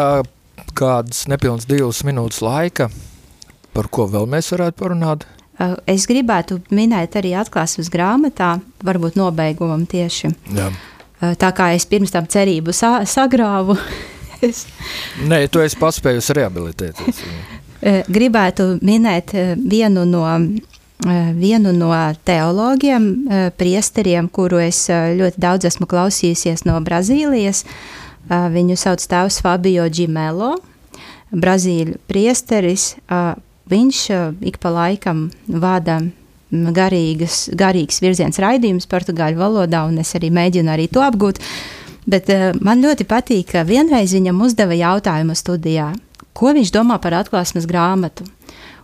kādas 0.78 1.24
nepilnas 1.30 1.66
divas 1.66 2.04
minūtes 2.06 2.42
laika. 2.44 2.90
Par 3.74 3.90
ko 3.90 4.06
vēl 4.10 4.28
mēs 4.30 4.52
varētu 4.54 4.78
parunāt? 4.78 5.26
Es 5.90 6.06
gribētu 6.10 6.60
minēt 6.74 7.14
arī 7.18 7.32
atklāsmes 7.38 7.90
grāmatā, 7.90 8.56
varbūt 8.86 9.18
nobeigumam 9.18 9.86
tieši. 9.86 10.30
Jā. 10.54 10.70
Tā 11.38 11.50
kā 11.56 11.72
es 11.74 11.86
pirms 11.90 12.14
tam 12.14 12.26
cerību 12.30 12.74
sa 12.74 13.00
sagrāvu. 13.08 13.78
es... 14.46 14.64
Nē, 15.26 15.44
tu 15.50 15.62
esi 15.64 15.78
paspējusi 15.80 16.38
rehabilitēties. 16.40 17.22
gribētu 17.84 18.78
minēt 18.80 19.34
vienu 19.60 20.06
no, 20.08 20.24
vienu 21.38 21.72
no 21.76 21.92
teologiem, 22.24 23.08
priesteriem, 23.60 24.28
kuru 24.32 24.62
es 24.64 24.86
ļoti 24.88 25.40
daudz 25.40 25.68
esmu 25.68 25.88
klausījusies 25.90 26.64
no 26.68 26.78
Brazīlijas. 26.84 27.64
Viņu 28.28 28.76
sauc 28.80 29.04
tēvs 29.04 29.42
Fabio 29.44 29.84
Gimelo, 29.92 30.54
Brazīļu 31.34 31.98
priesteris 32.08 32.94
Viņš 33.70 33.98
ik 34.44 34.58
pa 34.60 34.70
laikam 34.72 35.30
vada 35.48 36.02
garīgas, 36.52 37.48
garīgs 37.56 38.02
virziens 38.04 38.38
raidījums 38.42 38.86
portugāļu 38.90 39.40
valodā, 39.40 39.86
un 39.88 39.96
es 40.02 40.12
arī 40.18 40.28
mēģinu 40.34 40.72
arī 40.74 40.86
to 40.92 41.00
apgūt. 41.04 41.40
Bet 42.04 42.28
man 42.60 42.84
ļoti 42.84 43.06
patīk, 43.08 43.54
ka 43.54 43.64
vienreiz 43.64 44.12
viņam 44.12 44.42
uzdeva 44.44 44.76
jautājumu 44.76 45.36
studijā, 45.38 45.94
ko 46.36 46.52
viņš 46.56 46.72
domā 46.74 46.98
par 47.02 47.16
atklāsmes 47.20 47.66
grāmatu. 47.70 48.26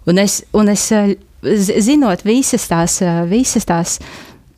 Un 0.09 0.23
es, 0.23 0.41
un 0.57 0.71
es 0.73 0.89
zinot 1.85 2.25
visas 2.25 2.67
tās, 2.71 3.01
visas 3.29 3.69
tās 3.69 3.99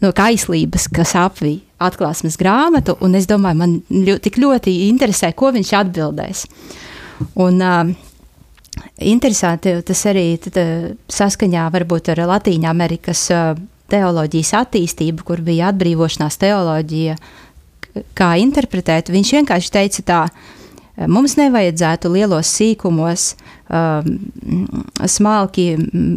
no 0.03 0.13
kaislības, 0.15 0.89
kas 0.93 1.17
apvija 1.19 1.63
atklāsmes 1.83 2.39
grāmatu, 2.39 2.95
un 3.03 3.17
es 3.19 3.27
domāju, 3.31 3.59
man 3.59 3.77
ļoti, 3.91 4.23
tik 4.29 4.39
ļoti 4.43 4.77
interesē, 4.89 5.33
ko 5.35 5.51
viņš 5.55 5.75
atbildēs. 5.81 6.47
Un, 7.43 7.59
uh, 7.59 7.93
Interesanti, 9.03 9.75
tas 9.85 10.01
arī 10.09 10.37
tad, 10.41 10.57
saskaņā 11.13 11.67
varbūt 11.75 12.13
ar 12.15 12.23
Latīņa 12.31 12.71
Amerikas 12.71 13.27
teoloģijas 13.93 14.53
attīstību, 14.63 15.27
kur 15.27 15.43
bija 15.45 15.69
atbrīvošanās 15.73 16.39
teoloģija, 16.41 17.17
kā 18.17 18.31
interpretēt. 18.41 19.13
Viņš 19.13 19.33
vienkārši 19.37 19.73
teica 19.75 20.05
tā, 20.09 20.21
mums 21.11 21.37
nevajadzētu 21.39 22.11
lielos 22.13 22.51
sīkumos 22.57 23.33
um, 23.73 24.19
smalki 25.09 25.67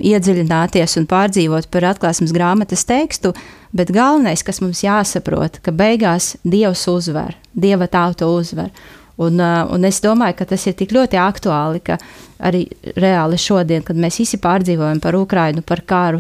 iedziļināties 0.06 0.98
un 1.00 1.08
pārdzīvot 1.10 1.70
par 1.74 1.88
atklāsmes 1.92 2.34
grāmatas 2.36 2.86
tekstu, 2.88 3.34
bet 3.76 3.94
galvenais, 3.96 4.44
kas 4.46 4.62
mums 4.64 4.84
jāsaprot, 4.86 5.62
ka 5.66 5.74
beigās 5.76 6.36
Dievs 6.44 6.86
uzvar, 6.92 7.38
Dieva 7.54 7.88
tauta 7.92 8.30
uzvar. 8.30 8.72
Un, 9.16 9.40
uh, 9.40 9.64
un 9.72 9.88
es 9.88 10.02
domāju, 10.04 10.36
ka 10.42 10.50
tas 10.50 10.66
ir 10.68 10.76
tik 10.76 10.92
ļoti 10.92 11.20
aktuāli, 11.22 11.80
ka 11.88 11.96
arī 12.44 12.66
reāli 13.00 13.40
šodien, 13.40 13.86
kad 13.86 13.96
mēs 13.96 14.20
visi 14.20 14.42
pārdzīvojam 14.44 15.00
par 15.04 15.16
Ukrajinu, 15.16 15.64
par 15.64 15.86
karu, 15.88 16.20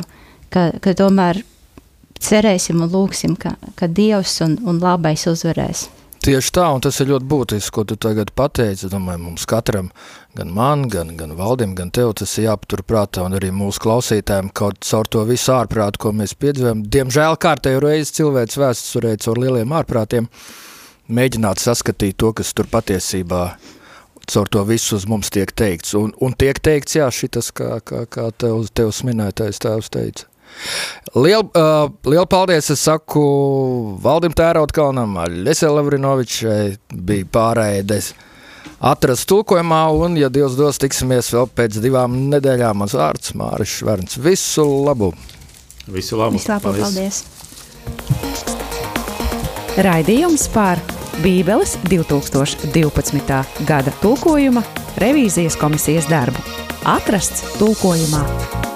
ka, 0.53 0.69
ka 0.79 0.95
tomēr 0.95 1.41
cerēsim 2.23 2.79
un 2.85 2.91
lūgsim, 2.93 3.35
ka, 3.35 3.57
ka 3.75 3.91
Dievs 3.91 4.39
un, 4.45 4.55
un 4.63 4.79
labais 4.79 5.27
uzvarēs. 5.27 5.89
Tieši 6.25 6.53
tā, 6.57 6.63
un 6.73 6.81
tas 6.81 6.97
ir 7.03 7.11
ļoti 7.11 7.27
būtiski, 7.29 7.71
ko 7.75 7.83
tu 7.85 7.95
tagad 8.01 8.31
pateici. 8.33 8.87
Domāju, 8.89 9.19
mums 9.27 9.43
katram, 9.45 9.91
gan 10.33 10.49
man, 10.49 10.87
gan, 10.89 11.11
gan 11.19 11.35
valdim, 11.37 11.75
gan 11.77 11.91
tev, 11.93 12.15
tas 12.17 12.31
ir 12.39 12.47
jāpatur 12.47 12.81
prātā, 12.81 13.27
un 13.27 13.37
arī 13.37 13.51
mūsu 13.53 13.83
klausītājiem 13.83 14.49
kaut 14.57 14.79
caur 14.89 15.05
to 15.05 15.21
visu 15.29 15.53
ārprātu, 15.53 16.01
ko 16.01 16.15
mēs 16.17 16.33
piedzīvojam. 16.41 16.81
Diemžēl 16.95 17.37
kārtējo 17.45 17.83
reizi 17.85 18.17
cilvēks 18.17 18.57
vēsturē 18.57 19.13
caur 19.21 19.43
lieliem 19.43 19.77
ārprātiem 19.77 20.25
mēģināt 21.13 21.61
saskatīt 21.61 22.17
to, 22.17 22.33
kas 22.33 22.57
tur 22.57 22.73
patiesībā 22.73 23.45
caur 24.25 24.49
to 24.49 24.65
visu 24.65 24.97
uz 24.97 25.05
mums 25.05 25.29
tiek 25.29 25.53
teikts. 25.53 25.93
Un, 25.99 26.09
un 26.25 26.33
tiek 26.33 26.57
teikts, 26.57 26.97
jā, 26.97 27.11
šitas, 27.13 27.53
kā, 27.53 27.75
kā, 27.85 28.07
kā 28.09 28.31
tev, 28.33 28.65
tevs 28.73 29.05
minētais 29.05 29.61
tēvs 29.61 29.93
teica. 29.93 30.25
Lielu 31.15 31.45
uh, 31.45 31.87
liel 32.09 32.25
paldies, 32.27 32.69
es 32.73 32.81
saku 32.83 33.23
Valdim 34.03 34.33
Tērautkalnam, 34.35 35.17
Ļesē 35.45 35.69
Lavrinovičai, 35.71 36.77
bija 36.91 37.29
pārēdes 37.37 38.13
atrast 38.85 39.27
tulkojumā, 39.29 39.85
un, 39.95 40.17
ja 40.19 40.29
Dievs 40.33 40.57
dos, 40.59 40.79
tiksimies 40.81 41.31
vēl 41.33 41.47
pēc 41.55 41.79
divām 41.83 42.17
nedēļām. 42.33 42.81
Mans 42.81 42.95
vārds 42.97 43.33
Māris 43.37 43.79
Šverns. 43.79 44.19
Visu 44.21 44.65
labu! 44.85 45.13
Visu 45.87 46.19
labu! 46.19 46.35
Visu 46.37 46.51
labu, 46.51 46.63
paldies! 46.67 46.83
paldies. 46.83 47.23
Raidījums 49.85 50.47
par 50.53 50.79
Bībeles 51.23 51.75
2012. 51.87 53.41
gada 53.67 53.91
tulkojuma 54.03 54.63
revīzijas 55.03 55.55
komisijas 55.59 56.07
darbu. 56.11 56.39
Atrasts 56.85 57.43
tulkojumā! 57.59 58.74